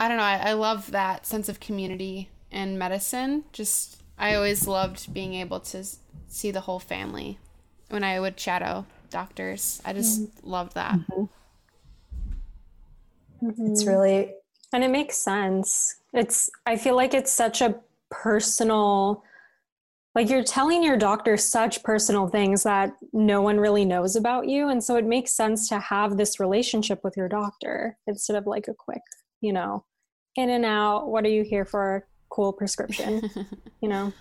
[0.00, 0.22] I don't know.
[0.22, 3.44] I, I love that sense of community in medicine.
[3.52, 5.84] Just I always loved being able to
[6.26, 7.38] see the whole family
[7.90, 9.82] when I would shadow doctors.
[9.84, 10.50] I just mm-hmm.
[10.50, 10.94] love that.
[11.12, 11.24] Mm-hmm.
[13.72, 14.32] It's really
[14.72, 15.96] and it makes sense.
[16.14, 17.76] It's I feel like it's such a
[18.10, 19.22] personal
[20.14, 24.68] like you're telling your doctor such personal things that no one really knows about you
[24.68, 28.66] and so it makes sense to have this relationship with your doctor instead of like
[28.66, 29.02] a quick
[29.40, 29.84] you know
[30.36, 33.22] in and out what are you here for cool prescription
[33.80, 34.12] you know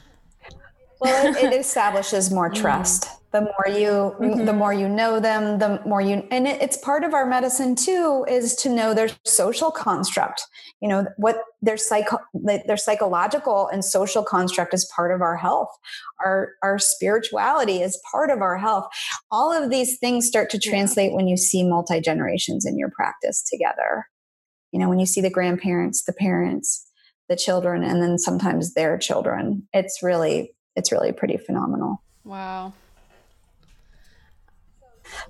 [1.01, 2.55] well it, it establishes more mm.
[2.55, 4.45] trust the more you mm-hmm.
[4.45, 7.75] the more you know them the more you and it, it's part of our medicine
[7.75, 10.41] too is to know their social construct
[10.81, 15.69] you know what their psycho their psychological and social construct is part of our health
[16.25, 18.87] our our spirituality is part of our health
[19.31, 21.15] all of these things start to translate yeah.
[21.15, 24.07] when you see multi generations in your practice together
[24.71, 26.87] you know when you see the grandparents the parents
[27.27, 32.73] the children and then sometimes their children it's really it's really pretty phenomenal wow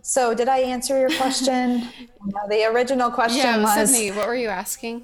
[0.01, 1.87] so, did I answer your question?
[2.25, 5.03] no, the original question yeah, was Sydney, what were you asking?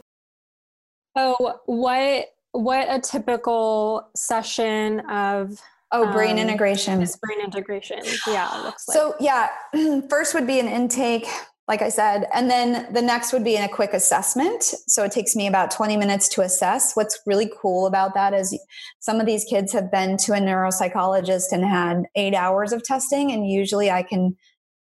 [1.16, 5.62] Oh, what what a typical session of
[5.92, 6.98] Oh, brain um, integration.
[7.22, 8.00] Brain integration.
[8.28, 8.98] Yeah, looks like.
[8.98, 9.50] So, yeah,
[10.10, 11.28] first would be an intake,
[11.68, 14.64] like I said, and then the next would be in a quick assessment.
[14.64, 16.94] So, it takes me about 20 minutes to assess.
[16.96, 18.58] What's really cool about that is
[19.00, 23.32] some of these kids have been to a neuropsychologist and had eight hours of testing,
[23.32, 24.36] and usually I can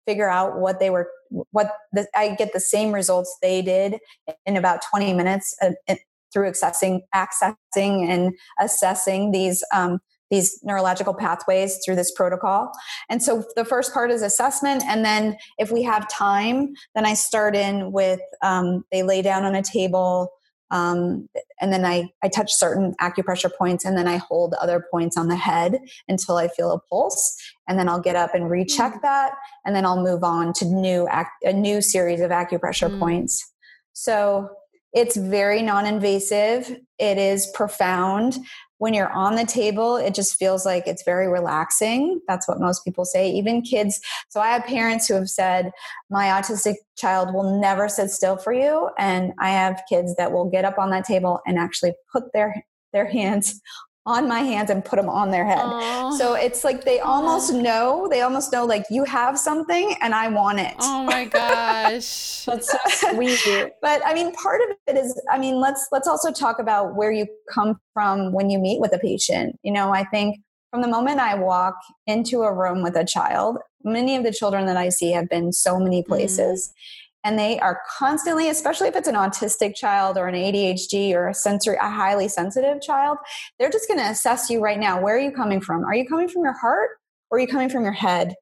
[0.05, 1.09] figure out what they were
[1.51, 3.97] what the, i get the same results they did
[4.45, 5.95] in about 20 minutes uh,
[6.33, 9.99] through accessing accessing and assessing these um,
[10.31, 12.71] these neurological pathways through this protocol
[13.09, 17.13] and so the first part is assessment and then if we have time then i
[17.13, 20.31] start in with um, they lay down on a table
[20.71, 21.27] um,
[21.59, 25.27] and then I, I touch certain acupressure points and then I hold other points on
[25.27, 25.77] the head
[26.07, 27.35] until I feel a pulse.
[27.67, 29.01] And then I'll get up and recheck mm.
[29.01, 29.33] that.
[29.65, 31.07] And then I'll move on to new
[31.43, 32.99] a new series of acupressure mm.
[32.99, 33.51] points.
[33.93, 34.49] So
[34.93, 38.37] it's very non invasive, it is profound
[38.81, 42.19] when you're on the table, it just feels like it's very relaxing.
[42.27, 44.01] That's what most people say, even kids.
[44.29, 45.69] So I have parents who have said,
[46.09, 48.89] My autistic child will never sit still for you.
[48.97, 52.65] And I have kids that will get up on that table and actually put their
[52.91, 53.61] their hands
[54.05, 55.59] on my hands and put them on their head.
[55.59, 56.17] Aww.
[56.17, 60.27] So it's like they almost know, they almost know like you have something and I
[60.27, 60.73] want it.
[60.79, 62.45] Oh my gosh.
[62.45, 63.73] That's so sweet.
[63.81, 67.11] but I mean part of it is I mean let's let's also talk about where
[67.11, 69.59] you come from when you meet with a patient.
[69.61, 70.39] You know, I think
[70.71, 71.75] from the moment I walk
[72.07, 75.51] into a room with a child, many of the children that I see have been
[75.51, 76.11] so many mm-hmm.
[76.11, 76.69] places.
[76.69, 81.27] Mm and they are constantly especially if it's an autistic child or an adhd or
[81.27, 83.17] a sensory a highly sensitive child
[83.59, 85.01] they're just going to assess you right now.
[85.01, 85.83] Where are you coming from?
[85.83, 86.91] Are you coming from your heart
[87.29, 88.35] or are you coming from your head?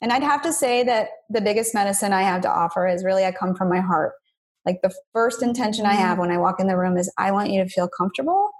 [0.00, 3.24] And i'd have to say that the biggest medicine i have to offer is really
[3.24, 4.12] i come from my heart.
[4.64, 6.20] Like the first intention i have mm-hmm.
[6.20, 8.50] when i walk in the room is i want you to feel comfortable.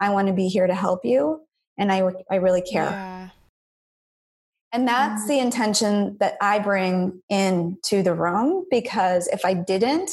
[0.00, 1.40] I want to be here to help you
[1.78, 2.90] and i, I really care.
[2.90, 3.28] Yeah.
[4.72, 5.30] And that's mm-hmm.
[5.30, 10.12] the intention that I bring into the room because if I didn't,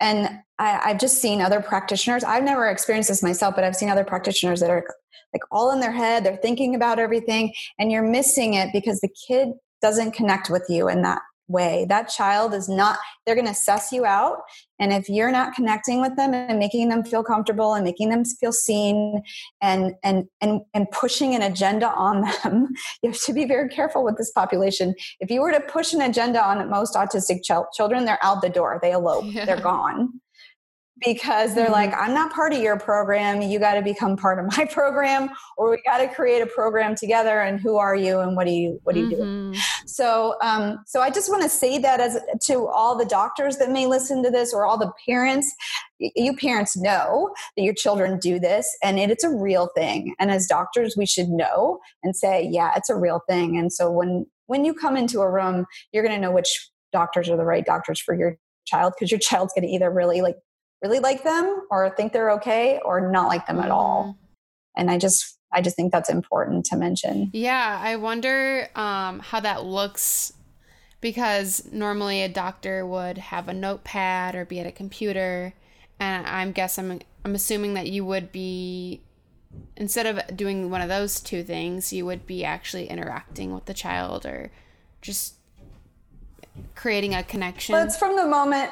[0.00, 3.90] and I, have just seen other practitioners, I've never experienced this myself, but I've seen
[3.90, 4.84] other practitioners that are
[5.32, 9.10] like all in their head, they're thinking about everything, and you're missing it because the
[9.26, 9.48] kid
[9.82, 11.86] doesn't connect with you in that way.
[11.88, 14.38] That child is not, they're going to suss you out.
[14.78, 18.24] And if you're not connecting with them and making them feel comfortable and making them
[18.24, 19.22] feel seen
[19.60, 22.68] and, and, and, and pushing an agenda on them,
[23.02, 24.94] you have to be very careful with this population.
[25.20, 28.48] If you were to push an agenda on most autistic ch- children, they're out the
[28.48, 29.44] door, they elope, yeah.
[29.44, 30.20] they're gone
[31.04, 31.72] because they're mm-hmm.
[31.72, 33.42] like, I'm not part of your program.
[33.42, 36.94] You got to become part of my program, or we got to create a program
[36.94, 37.40] together.
[37.40, 39.52] And who are you, and what do you what do you mm-hmm.
[39.52, 39.58] do?
[39.86, 43.70] So, um, so I just want to say that as to all the doctors that
[43.70, 45.54] may listen to this, or all the parents.
[46.00, 50.14] You parents know that your children do this, and it, it's a real thing.
[50.20, 53.58] And as doctors, we should know and say, yeah, it's a real thing.
[53.58, 57.28] And so when when you come into a room, you're going to know which doctors
[57.28, 60.36] are the right doctors for your child because your child's going to either really like
[60.82, 64.04] really like them or think they're okay or not like them at all.
[64.04, 64.80] Mm-hmm.
[64.80, 67.30] And I just I just think that's important to mention.
[67.32, 70.32] Yeah, I wonder um, how that looks
[71.00, 75.54] because normally a doctor would have a notepad or be at a computer,
[75.98, 79.00] and I'm guess I'm I'm assuming that you would be
[79.76, 83.74] instead of doing one of those two things, you would be actually interacting with the
[83.74, 84.50] child or
[85.00, 85.34] just
[86.74, 87.72] creating a connection.
[87.72, 88.70] Well, it's from the moment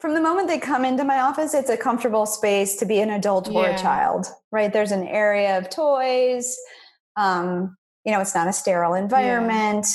[0.00, 3.10] from the moment they come into my office, it's a comfortable space to be an
[3.10, 4.72] adult or a child, right?
[4.72, 6.56] There's an area of toys.
[7.16, 9.86] Um, you know, it's not a sterile environment.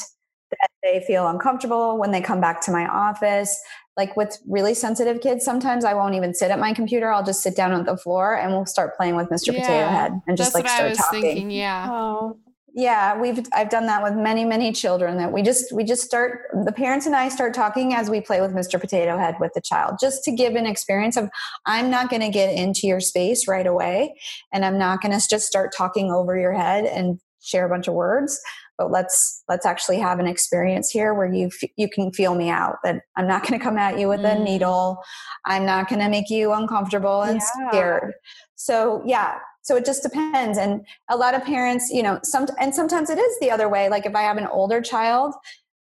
[0.51, 3.59] that they feel uncomfortable when they come back to my office.
[3.97, 7.11] Like with really sensitive kids, sometimes I won't even sit at my computer.
[7.11, 9.47] I'll just sit down on the floor and we'll start playing with Mr.
[9.47, 11.21] Yeah, Potato Head and just That's like what I start was talking.
[11.21, 11.51] thinking.
[11.51, 11.87] Yeah.
[11.89, 12.37] Oh,
[12.78, 16.41] Yeah, we've I've done that with many many children that we just we just start
[16.65, 18.80] the parents and I start talking as we play with Mr.
[18.82, 21.30] Potato Head with the child just to give an experience of
[21.65, 24.13] I'm not going to get into your space right away
[24.51, 27.88] and I'm not going to just start talking over your head and share a bunch
[27.88, 28.41] of words
[28.78, 32.49] but let's let's actually have an experience here where you f- you can feel me
[32.49, 34.43] out that I'm not going to come at you with a Mm.
[34.43, 34.97] needle
[35.45, 37.69] I'm not going to make you uncomfortable and Yeah.
[37.69, 38.13] scared
[38.55, 40.57] so yeah so it just depends.
[40.57, 43.89] And a lot of parents you know some and sometimes it is the other way.
[43.89, 45.34] Like if i have an older child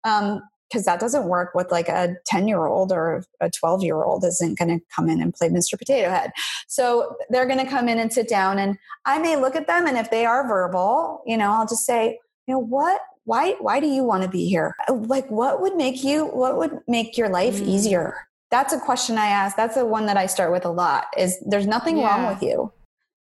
[0.04, 4.02] um because that doesn't work with like a 10 year old or a 12 year
[4.02, 6.32] old isn't going to come in and play mr potato head.
[6.66, 9.86] So they're going to come in and sit down and i may look at them
[9.86, 13.00] and if they are verbal you know i'll just say you know what?
[13.24, 14.74] Why why do you want to be here?
[14.90, 17.68] Like what would make you what would make your life Mm.
[17.68, 18.28] easier?
[18.50, 19.56] That's a question i ask.
[19.56, 22.72] That's the one that i start with a lot is there's nothing wrong with you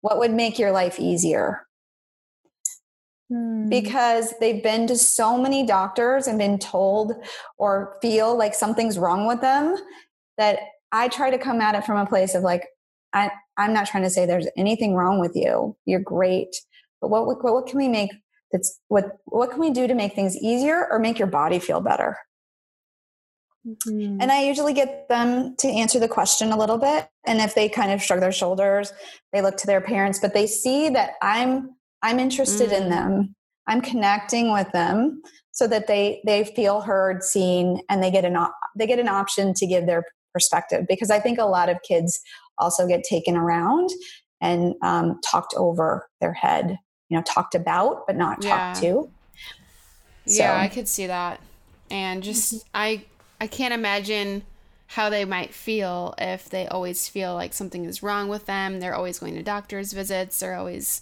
[0.05, 1.65] what would make your life easier
[3.29, 3.69] Hmm.
[3.69, 7.13] because they've been to so many doctors and been told
[7.57, 9.75] or feel like something's wrong with them
[10.37, 10.59] that
[10.91, 12.67] I try to come at it from a place of like,
[13.13, 15.75] I, I'm not trying to say there's anything wrong with you.
[15.85, 16.55] You're great.
[17.01, 18.11] But what, what, what can we make
[18.51, 21.81] that's what, what can we do to make things easier or make your body feel
[21.81, 22.19] better?
[23.65, 24.17] Mhm.
[24.21, 27.07] And I usually get them to answer the question a little bit.
[27.25, 28.93] And if they kind of shrug their shoulders,
[29.33, 31.71] they look to their parents, but they see that I'm
[32.03, 32.81] I'm interested Mm.
[32.81, 33.35] in them.
[33.67, 38.35] I'm connecting with them so that they they feel heard, seen, and they get an
[38.35, 40.03] op- they get an option to give their
[40.33, 40.85] perspective.
[40.87, 42.19] Because I think a lot of kids
[42.59, 43.89] also get taken around
[44.41, 46.77] and um, talked over their head.
[47.09, 48.49] You know, talked about but not Yeah.
[48.73, 49.09] talked to.
[50.25, 51.39] Yeah, I could see that.
[51.89, 53.03] And just I
[53.39, 54.43] I can't imagine
[54.87, 58.79] how they might feel if they always feel like something is wrong with them.
[58.79, 60.39] They're always going to doctor's visits.
[60.39, 61.01] They're always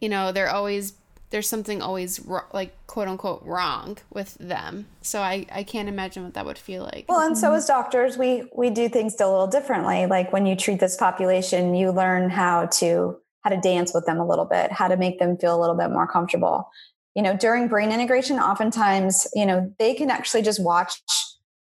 [0.00, 0.94] you know, they're always
[1.30, 4.86] there's something always like quote unquote wrong with them.
[5.02, 7.06] So I I can't imagine what that would feel like.
[7.08, 10.06] Well, and so as doctors, we we do things a little differently.
[10.06, 14.18] Like when you treat this population, you learn how to how to dance with them
[14.18, 16.68] a little bit, how to make them feel a little bit more comfortable.
[17.14, 21.00] You know, during brain integration, oftentimes, you know, they can actually just watch.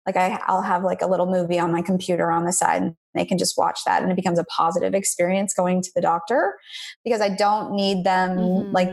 [0.08, 2.96] Like I, I'll have like a little movie on my computer on the side, and
[3.14, 6.56] they can just watch that, and it becomes a positive experience going to the doctor
[7.04, 8.74] because I don't need them Mhm.
[8.74, 8.90] like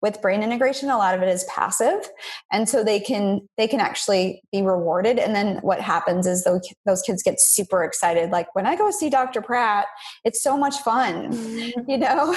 [0.00, 2.08] with brain integration a lot of it is passive
[2.52, 6.60] and so they can they can actually be rewarded and then what happens is those,
[6.86, 9.86] those kids get super excited like when i go see dr pratt
[10.24, 11.32] it's so much fun
[11.88, 12.32] you know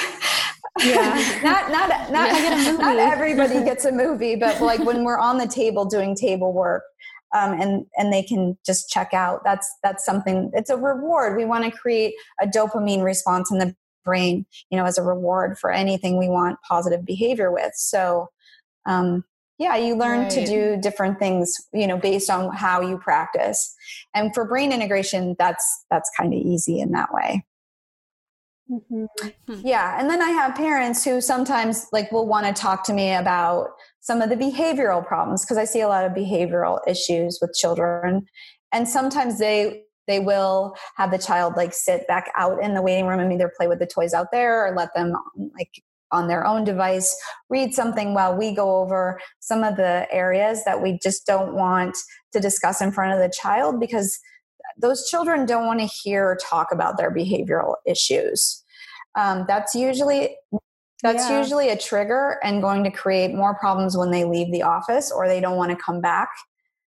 [0.79, 1.39] Yeah.
[1.43, 2.33] not not not, Yeah.
[2.33, 5.85] I get a not everybody gets a movie but like when we're on the table
[5.85, 6.81] doing table work
[7.33, 9.43] um, and and they can just check out.
[9.43, 11.37] That's that's something it's a reward.
[11.37, 15.59] We want to create a dopamine response in the brain you know as a reward
[15.59, 17.73] for anything we want positive behavior with.
[17.75, 18.29] So
[18.85, 19.23] um,
[19.59, 23.75] yeah you learn to do different things you know based on how you practice.
[24.13, 27.45] And for brain integration that's that's kind of easy in that way.
[28.69, 29.07] Mhm.
[29.63, 33.13] yeah and then i have parents who sometimes like will want to talk to me
[33.13, 33.71] about
[34.01, 38.25] some of the behavioral problems because i see a lot of behavioral issues with children.
[38.73, 43.05] And sometimes they they will have the child like sit back out in the waiting
[43.05, 45.13] room and either play with the toys out there or let them
[45.55, 45.81] like
[46.11, 47.15] on their own device
[47.49, 51.95] read something while we go over some of the areas that we just don't want
[52.33, 54.19] to discuss in front of the child because
[54.77, 58.63] those children don't want to hear or talk about their behavioral issues.
[59.15, 60.35] Um, that's usually
[61.03, 61.39] that's Yeah.
[61.39, 65.27] usually a trigger and going to create more problems when they leave the office or
[65.27, 66.29] they don't want to come back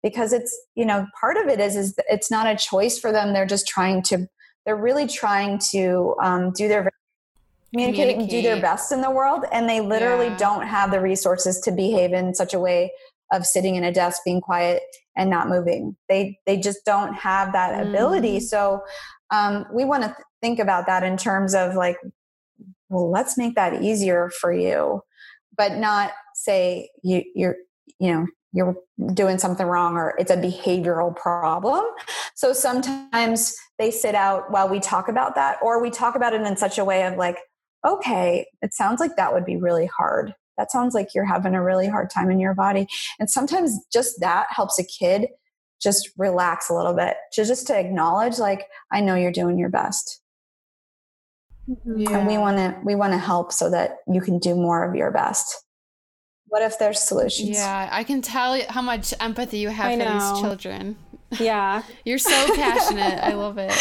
[0.01, 3.11] because it's you know part of it is is that it's not a choice for
[3.11, 4.27] them they're just trying to
[4.65, 6.89] they're really trying to um, do their
[7.71, 10.37] communicate, and do their best in the world and they literally Yeah.
[10.37, 12.91] don't have the resources to behave in such a way
[13.31, 14.83] of sitting in a desk being quiet
[15.15, 18.41] and not moving they they just don't have that ability Mm.
[18.43, 18.83] so
[19.31, 21.97] um, we want to th- think about that in terms of like
[22.89, 25.01] well let's make that easier for you
[25.57, 27.55] but not say you you're
[27.99, 28.75] you know you're
[29.13, 31.83] doing something wrong or it's a behavioral problem.
[32.35, 36.41] So sometimes they sit out while we talk about that or we talk about it
[36.41, 37.39] in such a way of like
[37.85, 40.33] okay it sounds like that would be really hard.
[40.57, 42.87] That sounds like you're having a really hard time in your body.
[43.19, 45.27] And sometimes just that helps a kid
[45.81, 49.69] just relax a little bit to just to acknowledge like i know you're doing your
[49.69, 50.22] best.
[51.65, 52.17] Yeah.
[52.17, 54.95] and we want to we want to help so that you can do more of
[54.95, 55.63] your best
[56.53, 57.49] what if there's solutions?
[57.49, 60.95] Yeah, I can tell how much empathy you have for these children.
[61.39, 61.81] Yeah.
[62.05, 63.23] You're so passionate.
[63.23, 63.73] I love it.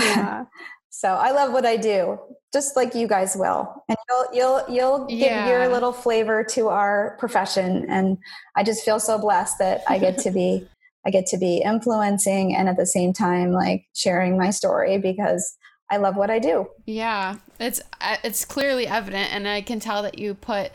[0.00, 0.44] Yeah.
[0.94, 2.20] So I love what I do,
[2.52, 5.48] just like you guys will, and you'll you'll you'll give yeah.
[5.48, 7.86] your little flavor to our profession.
[7.88, 8.18] And
[8.54, 10.68] I just feel so blessed that I get to be
[11.06, 15.56] I get to be influencing and at the same time like sharing my story because
[15.92, 16.70] I love what I do.
[16.86, 20.72] Yeah, it's uh, it's clearly evident, and I can tell that you put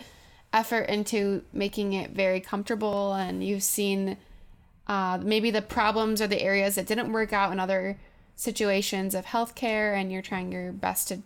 [0.53, 4.18] effort into making it very comfortable, and you've seen
[4.86, 7.97] uh, maybe the problems or the areas that didn't work out in other
[8.36, 11.24] situations of healthcare, and you're trying your best to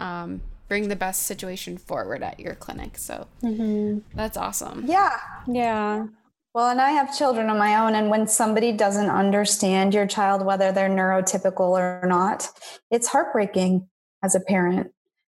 [0.00, 2.96] um, bring the best situation forward at your clinic.
[2.96, 3.98] So mm-hmm.
[4.16, 4.86] that's awesome.
[4.86, 6.06] Yeah, yeah.
[6.54, 10.44] Well, and I have children of my own, and when somebody doesn't understand your child,
[10.44, 12.48] whether they're neurotypical or not,
[12.90, 13.88] it's heartbreaking
[14.24, 14.90] as a parent.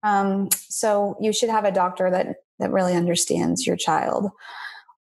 [0.02, 4.30] Um, so you should have a doctor that that really understands your child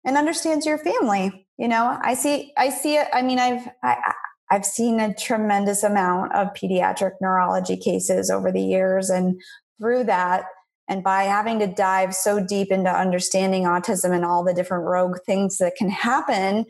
[0.05, 1.47] and understands your family.
[1.57, 3.09] You know, I see, I see it.
[3.13, 4.13] I mean, I've I,
[4.51, 9.41] I've seen a tremendous amount of pediatric neurology cases over the years, and
[9.79, 10.45] through that,
[10.89, 15.19] and by having to dive so deep into understanding autism and all the different rogue
[15.27, 16.65] things that can happen,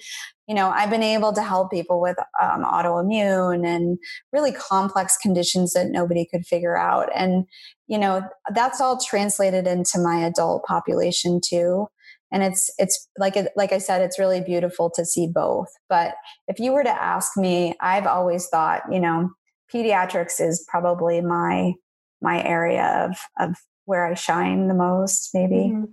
[0.48, 3.98] you know, I've been able to help people with um, autoimmune and
[4.32, 7.10] really complex conditions that nobody could figure out.
[7.14, 7.44] And,
[7.86, 11.86] you know, that's all translated into my adult population too.
[12.32, 15.68] And it's it's like like I said, it's really beautiful to see both.
[15.88, 16.14] But
[16.46, 19.30] if you were to ask me, I've always thought, you know,
[19.72, 21.72] pediatrics is probably my
[22.20, 23.56] my area of of
[23.88, 25.72] where I shine the most, maybe.
[25.72, 25.84] Mm-hmm.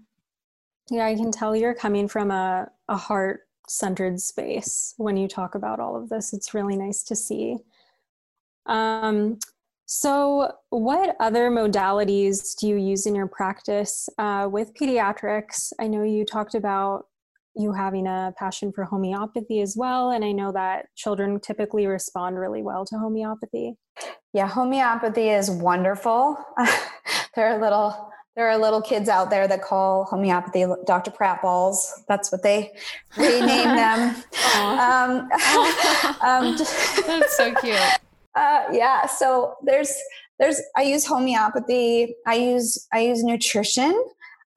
[0.93, 5.55] Yeah, I can tell you're coming from a, a heart centered space when you talk
[5.55, 6.33] about all of this.
[6.33, 7.57] It's really nice to see.
[8.65, 9.39] Um,
[9.85, 15.71] so, what other modalities do you use in your practice uh, with pediatrics?
[15.79, 17.05] I know you talked about
[17.55, 22.37] you having a passion for homeopathy as well, and I know that children typically respond
[22.37, 23.77] really well to homeopathy.
[24.33, 26.37] Yeah, homeopathy is wonderful.
[27.35, 31.09] there are little there are little kids out there that call homeopathy Dr.
[31.09, 32.03] Pratt balls.
[32.09, 32.73] That's what they
[33.17, 34.15] rename them.
[34.57, 35.29] um,
[36.21, 36.57] um,
[37.07, 37.77] That's so cute.
[38.35, 39.05] Uh, yeah.
[39.05, 39.93] So there's
[40.37, 42.15] there's I use homeopathy.
[42.27, 44.03] I use I use nutrition.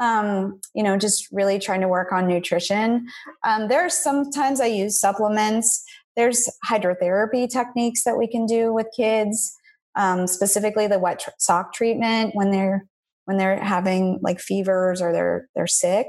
[0.00, 3.08] Um, you know, just really trying to work on nutrition.
[3.44, 5.84] Um, there are sometimes I use supplements.
[6.16, 9.56] There's hydrotherapy techniques that we can do with kids
[9.98, 12.86] um, specifically the wet tr- sock treatment when they're
[13.26, 16.06] when they're having like fevers or they're they're sick.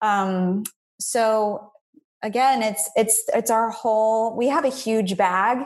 [0.00, 0.64] Um,
[0.98, 1.72] so
[2.22, 4.34] again, it's it's it's our whole.
[4.34, 5.58] We have a huge bag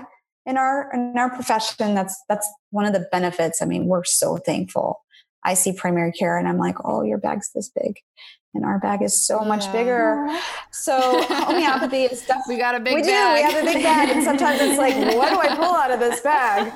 [0.46, 1.94] in our in our profession.
[1.94, 3.62] That's that's one of the benefits.
[3.62, 5.02] I mean, we're so thankful.
[5.44, 7.98] I see primary care and I'm like, oh, your bag's this big
[8.54, 9.48] and our bag is so yeah.
[9.48, 10.26] much bigger.
[10.70, 13.36] So homeopathy is definitely we got a big we bag.
[13.36, 15.90] do we have a big bag, and sometimes it's like, what do I pull out
[15.90, 16.72] of this bag?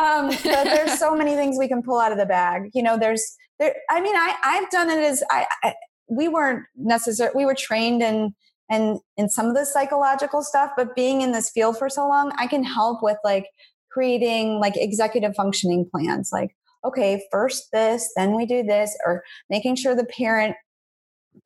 [0.00, 2.70] Um, but there's so many things we can pull out of the bag.
[2.74, 3.74] You know, there's there.
[3.90, 5.74] I mean, I I've done it as I, I
[6.08, 8.34] we weren't necessarily we were trained in
[8.70, 12.32] and in some of the psychological stuff, but being in this field for so long,
[12.38, 13.46] I can help with like
[13.90, 19.76] creating like executive functioning plans, like okay, first this, then we do this, or making
[19.76, 20.56] sure the parent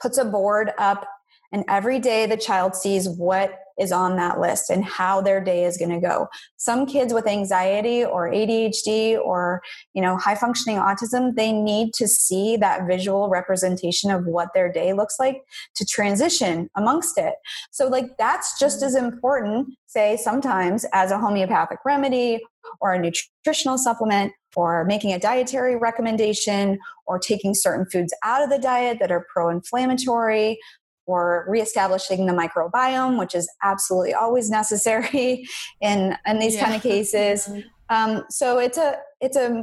[0.01, 1.07] puts a board up
[1.53, 5.64] and every day the child sees what is on that list and how their day
[5.64, 6.29] is going to go.
[6.57, 9.62] Some kids with anxiety or ADHD or,
[9.95, 14.70] you know, high functioning autism, they need to see that visual representation of what their
[14.70, 15.43] day looks like
[15.74, 17.35] to transition amongst it.
[17.70, 22.41] So like that's just as important, say sometimes as a homeopathic remedy
[22.81, 28.51] or a nutritional supplement or making a dietary recommendation or taking certain foods out of
[28.51, 30.59] the diet that are pro inflammatory
[31.07, 35.47] or reestablishing the microbiome, which is absolutely always necessary
[35.81, 36.65] in, in these yeah.
[36.65, 37.49] kind of cases.
[37.89, 39.63] Um, so it's a it's a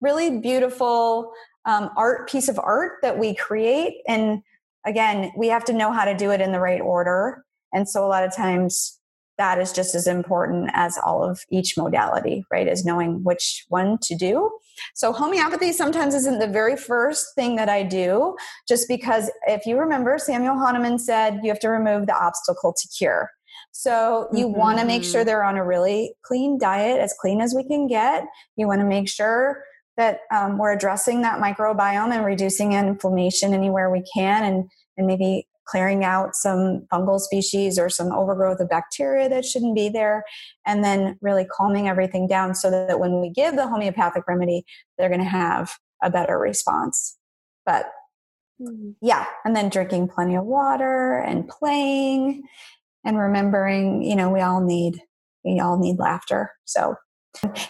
[0.00, 1.32] really beautiful
[1.64, 4.42] um, art piece of art that we create, and
[4.86, 7.44] again, we have to know how to do it in the right order.
[7.72, 9.00] And so a lot of times
[9.38, 12.68] that is just as important as all of each modality, right?
[12.68, 14.50] Is knowing which one to do.
[14.94, 18.36] So, homeopathy sometimes isn't the very first thing that I do,
[18.68, 22.88] just because if you remember, Samuel Hahnemann said you have to remove the obstacle to
[22.96, 23.30] cure.
[23.72, 24.58] So, you mm-hmm.
[24.58, 27.86] want to make sure they're on a really clean diet, as clean as we can
[27.86, 28.24] get.
[28.56, 29.62] You want to make sure
[29.96, 35.46] that um, we're addressing that microbiome and reducing inflammation anywhere we can and and maybe
[35.66, 40.24] clearing out some fungal species or some overgrowth of bacteria that shouldn't be there,
[40.66, 44.64] and then really calming everything down so that when we give the homeopathic remedy,
[44.98, 47.16] they're going to have a better response.
[47.64, 47.86] But
[48.60, 48.90] mm-hmm.
[49.00, 52.42] yeah, and then drinking plenty of water and playing
[53.04, 55.00] and remembering, you know, we all need
[55.44, 56.52] we all need laughter.
[56.64, 56.96] So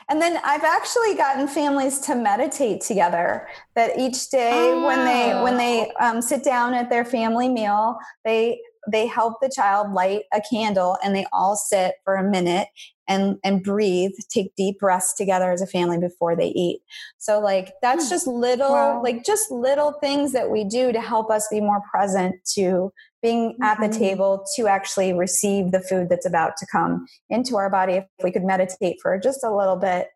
[0.08, 3.48] and then I've actually gotten families to meditate together.
[3.74, 4.84] That each day, oh.
[4.84, 6.08] when they when they oh.
[6.08, 8.60] um, sit down at their family meal, they
[8.90, 12.68] they help the child light a candle, and they all sit for a minute
[13.08, 16.80] and and breathe, take deep breaths together as a family before they eat.
[17.18, 18.10] So like that's hmm.
[18.10, 19.02] just little wow.
[19.02, 22.92] like just little things that we do to help us be more present to
[23.24, 23.62] being mm-hmm.
[23.62, 23.98] at the mm-hmm.
[23.98, 28.30] table to actually receive the food that's about to come into our body if we
[28.30, 30.08] could meditate for just a little bit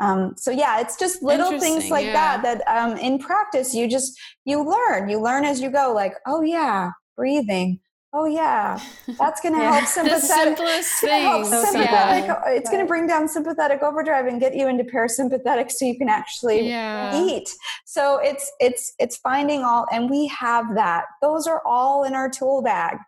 [0.00, 2.40] um, so yeah it's just little things like yeah.
[2.40, 6.14] that that um, in practice you just you learn you learn as you go like
[6.26, 7.80] oh yeah breathing
[8.12, 8.78] oh yeah
[9.18, 9.72] that's going to yeah.
[9.72, 12.42] help sympathetic the simplest things sympathetic, yeah.
[12.48, 16.08] it's going to bring down sympathetic overdrive and get you into parasympathetic so you can
[16.08, 17.24] actually yeah.
[17.24, 17.48] eat
[17.84, 22.28] so it's it's it's finding all and we have that those are all in our
[22.28, 22.98] tool bag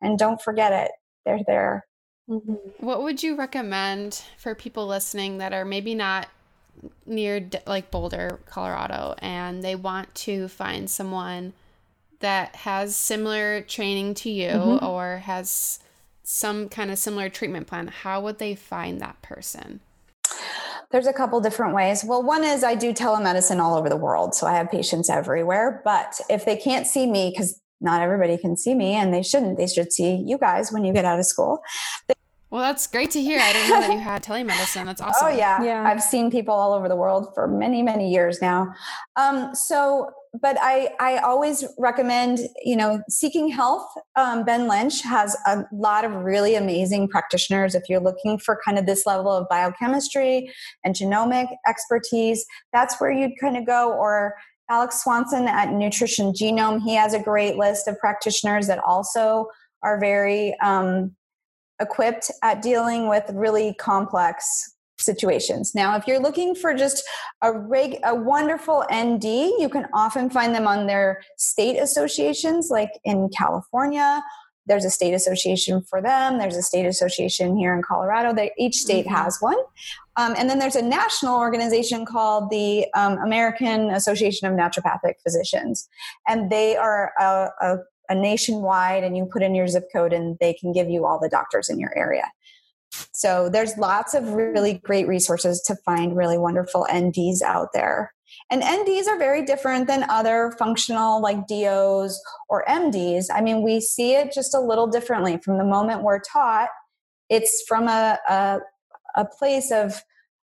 [0.00, 0.90] and don't forget it
[1.24, 1.86] they're there
[2.28, 2.54] mm-hmm.
[2.78, 6.28] what would you recommend for people listening that are maybe not
[7.06, 11.52] near like boulder colorado and they want to find someone
[12.24, 14.84] that has similar training to you mm-hmm.
[14.86, 15.78] or has
[16.22, 19.80] some kind of similar treatment plan, how would they find that person?
[20.90, 22.02] There's a couple different ways.
[22.02, 24.34] Well, one is I do telemedicine all over the world.
[24.34, 25.82] So I have patients everywhere.
[25.84, 29.58] But if they can't see me, because not everybody can see me and they shouldn't,
[29.58, 31.62] they should see you guys when you get out of school.
[32.08, 32.14] They-
[32.48, 33.38] well, that's great to hear.
[33.38, 34.86] I didn't know that you had telemedicine.
[34.86, 35.26] That's awesome.
[35.26, 35.62] Oh, yeah.
[35.62, 35.82] yeah.
[35.82, 38.72] I've seen people all over the world for many, many years now.
[39.16, 40.10] Um, so
[40.40, 43.86] but I, I always recommend, you know, Seeking Health.
[44.16, 47.74] Um, ben Lynch has a lot of really amazing practitioners.
[47.74, 50.52] If you're looking for kind of this level of biochemistry
[50.84, 53.92] and genomic expertise, that's where you'd kind of go.
[53.92, 54.34] Or
[54.68, 59.46] Alex Swanson at Nutrition Genome, he has a great list of practitioners that also
[59.84, 61.14] are very um,
[61.80, 64.73] equipped at dealing with really complex
[65.04, 65.74] situations.
[65.74, 67.02] Now, if you're looking for just
[67.42, 72.90] a reg, a wonderful ND, you can often find them on their state associations, like
[73.04, 74.22] in California.
[74.66, 76.38] There's a state association for them.
[76.38, 78.32] There's a state association here in Colorado.
[78.32, 79.14] They, each state mm-hmm.
[79.14, 79.58] has one.
[80.16, 85.88] Um, and then there's a national organization called the um, American Association of Naturopathic Physicians.
[86.26, 87.76] And they are a, a,
[88.08, 91.18] a nationwide, and you put in your zip code, and they can give you all
[91.20, 92.24] the doctors in your area.
[93.12, 98.12] So there's lots of really great resources to find really wonderful NDs out there.
[98.50, 103.26] And NDs are very different than other functional like DOs or MDs.
[103.32, 106.68] I mean, we see it just a little differently from the moment we're taught.
[107.30, 108.58] It's from a, a,
[109.16, 110.02] a place of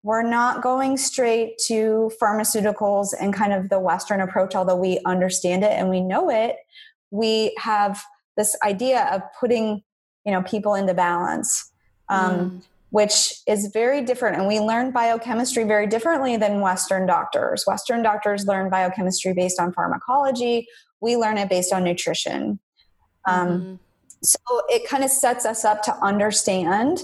[0.02, 5.64] we're not going straight to pharmaceuticals and kind of the Western approach, although we understand
[5.64, 6.58] it and we know it.
[7.12, 8.04] We have
[8.36, 9.82] this idea of putting,
[10.26, 11.72] you know, people into balance
[12.14, 12.62] um, mm.
[12.92, 14.38] which is very different.
[14.38, 17.64] And we learn biochemistry very differently than Western doctors.
[17.66, 20.68] Western doctors learn biochemistry based on pharmacology,
[21.02, 22.60] we learn it based on nutrition.
[23.26, 23.80] Um, mm.
[24.22, 24.40] So
[24.70, 27.04] it kind of sets us up to understand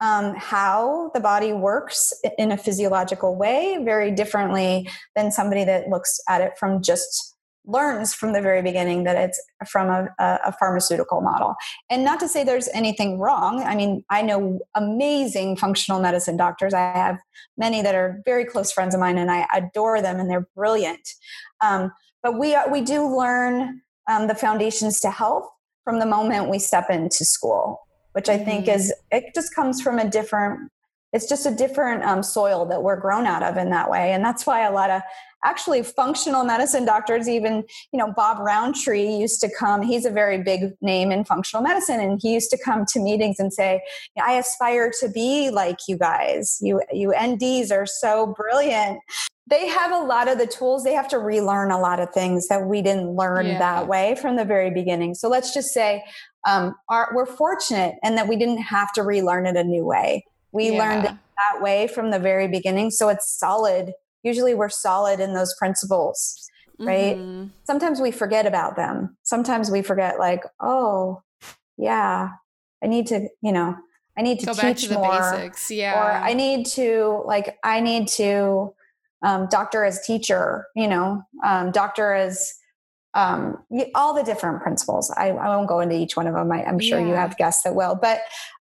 [0.00, 6.20] um, how the body works in a physiological way very differently than somebody that looks
[6.28, 7.36] at it from just
[7.70, 9.40] learns from the very beginning that it's
[9.70, 11.54] from a, a, pharmaceutical model.
[11.90, 13.62] And not to say there's anything wrong.
[13.62, 16.74] I mean, I know amazing functional medicine doctors.
[16.74, 17.18] I have
[17.56, 21.08] many that are very close friends of mine, and I adore them, and they're brilliant.
[21.60, 21.92] Um,
[22.22, 25.48] but we we do learn um, the foundations to health
[25.84, 27.80] from the moment we step into school,
[28.12, 28.76] which I think mm-hmm.
[28.78, 30.70] is it just comes from a different
[31.12, 34.12] it's just a different um, soil that we're grown out of in that way.
[34.12, 35.02] And that's why a lot of
[35.42, 40.42] actually functional medicine doctors even you know bob rountree used to come he's a very
[40.42, 43.80] big name in functional medicine and he used to come to meetings and say
[44.22, 46.58] i aspire to be like you guys.
[46.60, 49.00] You you nds are so brilliant.
[49.48, 50.84] They have a lot of the tools.
[50.84, 53.58] They have to relearn a lot of things that we didn't learn yeah.
[53.58, 55.14] that way from the very beginning.
[55.14, 56.04] So let's just say
[56.48, 60.24] um, our, we're fortunate and that we didn't have to relearn it a new way
[60.52, 60.78] we yeah.
[60.78, 62.90] learned that way from the very beginning.
[62.90, 63.92] So it's solid.
[64.22, 67.16] Usually we're solid in those principles, right?
[67.16, 67.48] Mm-hmm.
[67.64, 69.16] Sometimes we forget about them.
[69.22, 71.22] Sometimes we forget, like, oh,
[71.76, 72.30] yeah,
[72.82, 73.76] I need to, you know,
[74.18, 75.32] I need to Go teach to more.
[75.32, 75.70] Basics.
[75.70, 75.98] Yeah.
[75.98, 78.74] Or I need to, like, I need to,
[79.22, 82.54] um, doctor as teacher, you know, um, doctor as,
[83.14, 83.58] um,
[83.94, 85.10] all the different principles.
[85.16, 86.52] I, I, won't go into each one of them.
[86.52, 87.08] I, am sure yeah.
[87.08, 88.20] you have guests that will, but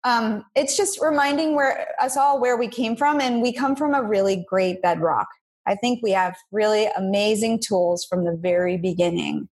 [0.05, 3.95] um, it's just reminding where us all where we came from, and we come from
[3.95, 5.27] a really great bedrock.
[5.67, 9.49] I think we have really amazing tools from the very beginning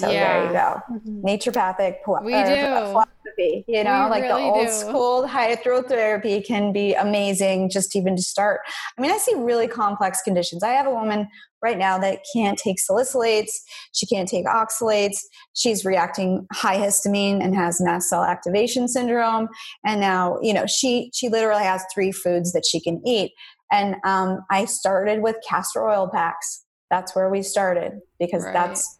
[0.00, 0.32] So yeah.
[0.32, 0.80] there you go.
[0.90, 1.26] Mm-hmm.
[1.26, 2.90] Naturopathic we do.
[2.90, 4.72] philosophy, you know, we like really the old do.
[4.72, 8.60] school hydrotherapy can be amazing just even to start.
[8.96, 10.62] I mean, I see really complex conditions.
[10.62, 11.28] I have a woman
[11.62, 13.50] right now that can't take salicylates,
[13.92, 15.18] she can't take oxalates,
[15.54, 19.48] she's reacting high histamine and has mast cell activation syndrome.
[19.84, 23.32] And now, you know, she she literally has three foods that she can eat.
[23.70, 26.64] And um, I started with castor oil packs.
[26.90, 28.54] That's where we started because right.
[28.54, 28.98] that's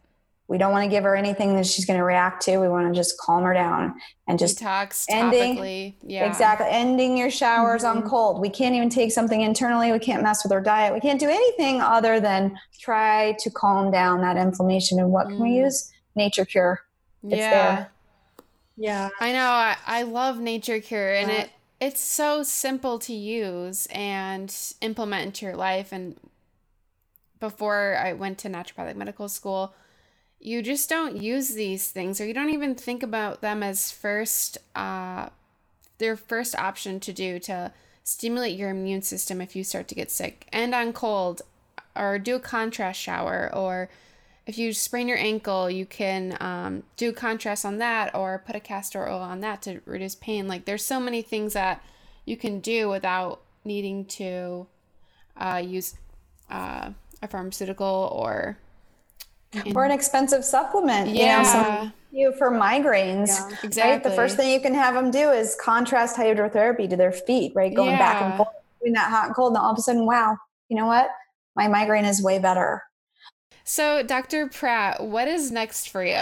[0.51, 2.57] we don't want to give her anything that she's going to react to.
[2.57, 3.95] We want to just calm her down
[4.27, 6.25] and just detox ending yeah.
[6.25, 7.99] exactly ending your showers mm-hmm.
[7.99, 8.41] on cold.
[8.41, 9.93] We can't even take something internally.
[9.93, 10.93] We can't mess with her diet.
[10.93, 14.99] We can't do anything other than try to calm down that inflammation.
[14.99, 15.29] And what mm.
[15.29, 15.63] can we mm.
[15.63, 15.89] use?
[16.15, 16.81] Nature Cure.
[17.23, 17.75] It's yeah.
[17.75, 17.91] There.
[18.75, 19.09] Yeah.
[19.21, 19.49] I know.
[19.51, 21.43] I, I love Nature Cure and yeah.
[21.43, 21.49] it
[21.79, 26.17] it's so simple to use and implement into your life and
[27.39, 29.73] before I went to naturopathic medical school,
[30.41, 34.57] you just don't use these things or you don't even think about them as first
[34.75, 35.29] uh,
[35.99, 37.71] their first option to do to
[38.03, 41.43] stimulate your immune system if you start to get sick and on cold
[41.95, 43.87] or do a contrast shower or
[44.47, 48.59] if you sprain your ankle you can um, do contrast on that or put a
[48.59, 50.47] castor oil on that to reduce pain.
[50.47, 51.83] Like there's so many things that
[52.25, 54.65] you can do without needing to
[55.37, 55.95] uh, use
[56.49, 56.89] uh,
[57.21, 58.57] a pharmaceutical or
[59.75, 61.09] or an expensive supplement.
[61.09, 61.91] Yeah.
[62.11, 63.27] You, know, for migraines.
[63.27, 63.81] Yeah, exactly.
[63.81, 64.03] Right?
[64.03, 67.73] The first thing you can have them do is contrast hydrotherapy to their feet, right?
[67.73, 67.97] Going yeah.
[67.97, 68.49] back and forth
[68.79, 69.53] between that hot and cold.
[69.53, 70.37] And all of a sudden, wow,
[70.69, 71.09] you know what?
[71.55, 72.83] My migraine is way better.
[73.63, 74.47] So, Dr.
[74.47, 76.19] Pratt, what is next for you?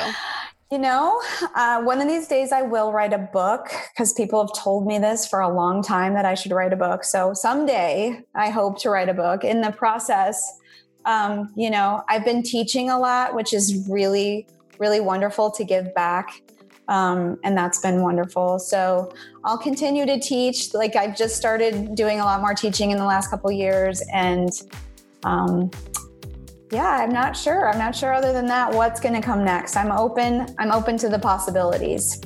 [0.71, 1.19] You know,
[1.55, 4.99] uh, one of these days I will write a book because people have told me
[4.99, 7.03] this for a long time that I should write a book.
[7.03, 9.43] So someday I hope to write a book.
[9.43, 10.59] In the process,
[11.09, 14.45] um, you know, I've been teaching a lot, which is really,
[14.77, 16.43] really wonderful to give back.
[16.87, 18.59] Um, and that's been wonderful.
[18.59, 19.11] So
[19.43, 20.73] I'll continue to teach.
[20.75, 24.49] Like I've just started doing a lot more teaching in the last couple years, and
[25.23, 25.71] um,
[26.71, 27.69] yeah, I'm not sure.
[27.69, 28.13] I'm not sure.
[28.13, 29.75] Other than that, what's going to come next?
[29.75, 30.47] I'm open.
[30.59, 32.21] I'm open to the possibilities.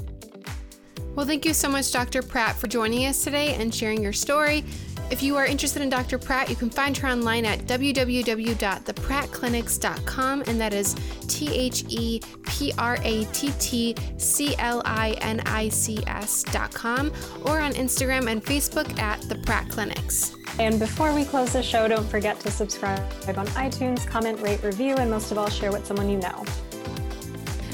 [1.15, 2.21] Well, thank you so much, Dr.
[2.21, 4.65] Pratt, for joining us today and sharing your story.
[5.13, 6.17] If you are interested in Dr.
[6.17, 10.95] Pratt, you can find her online at www.theprattclinics.com, and that is
[11.27, 17.13] T H E P R A T T C L I N I C S.com,
[17.45, 20.35] or on Instagram and Facebook at The Pratt Clinics.
[20.57, 22.99] And before we close the show, don't forget to subscribe
[23.37, 26.43] on iTunes, comment, rate, review, and most of all, share with someone you know.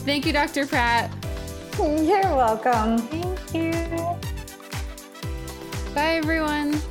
[0.03, 0.67] Thank you, Dr.
[0.67, 1.09] Pratt.
[1.77, 2.97] You're welcome.
[2.97, 3.71] Thank you.
[5.95, 6.81] Bye, everyone.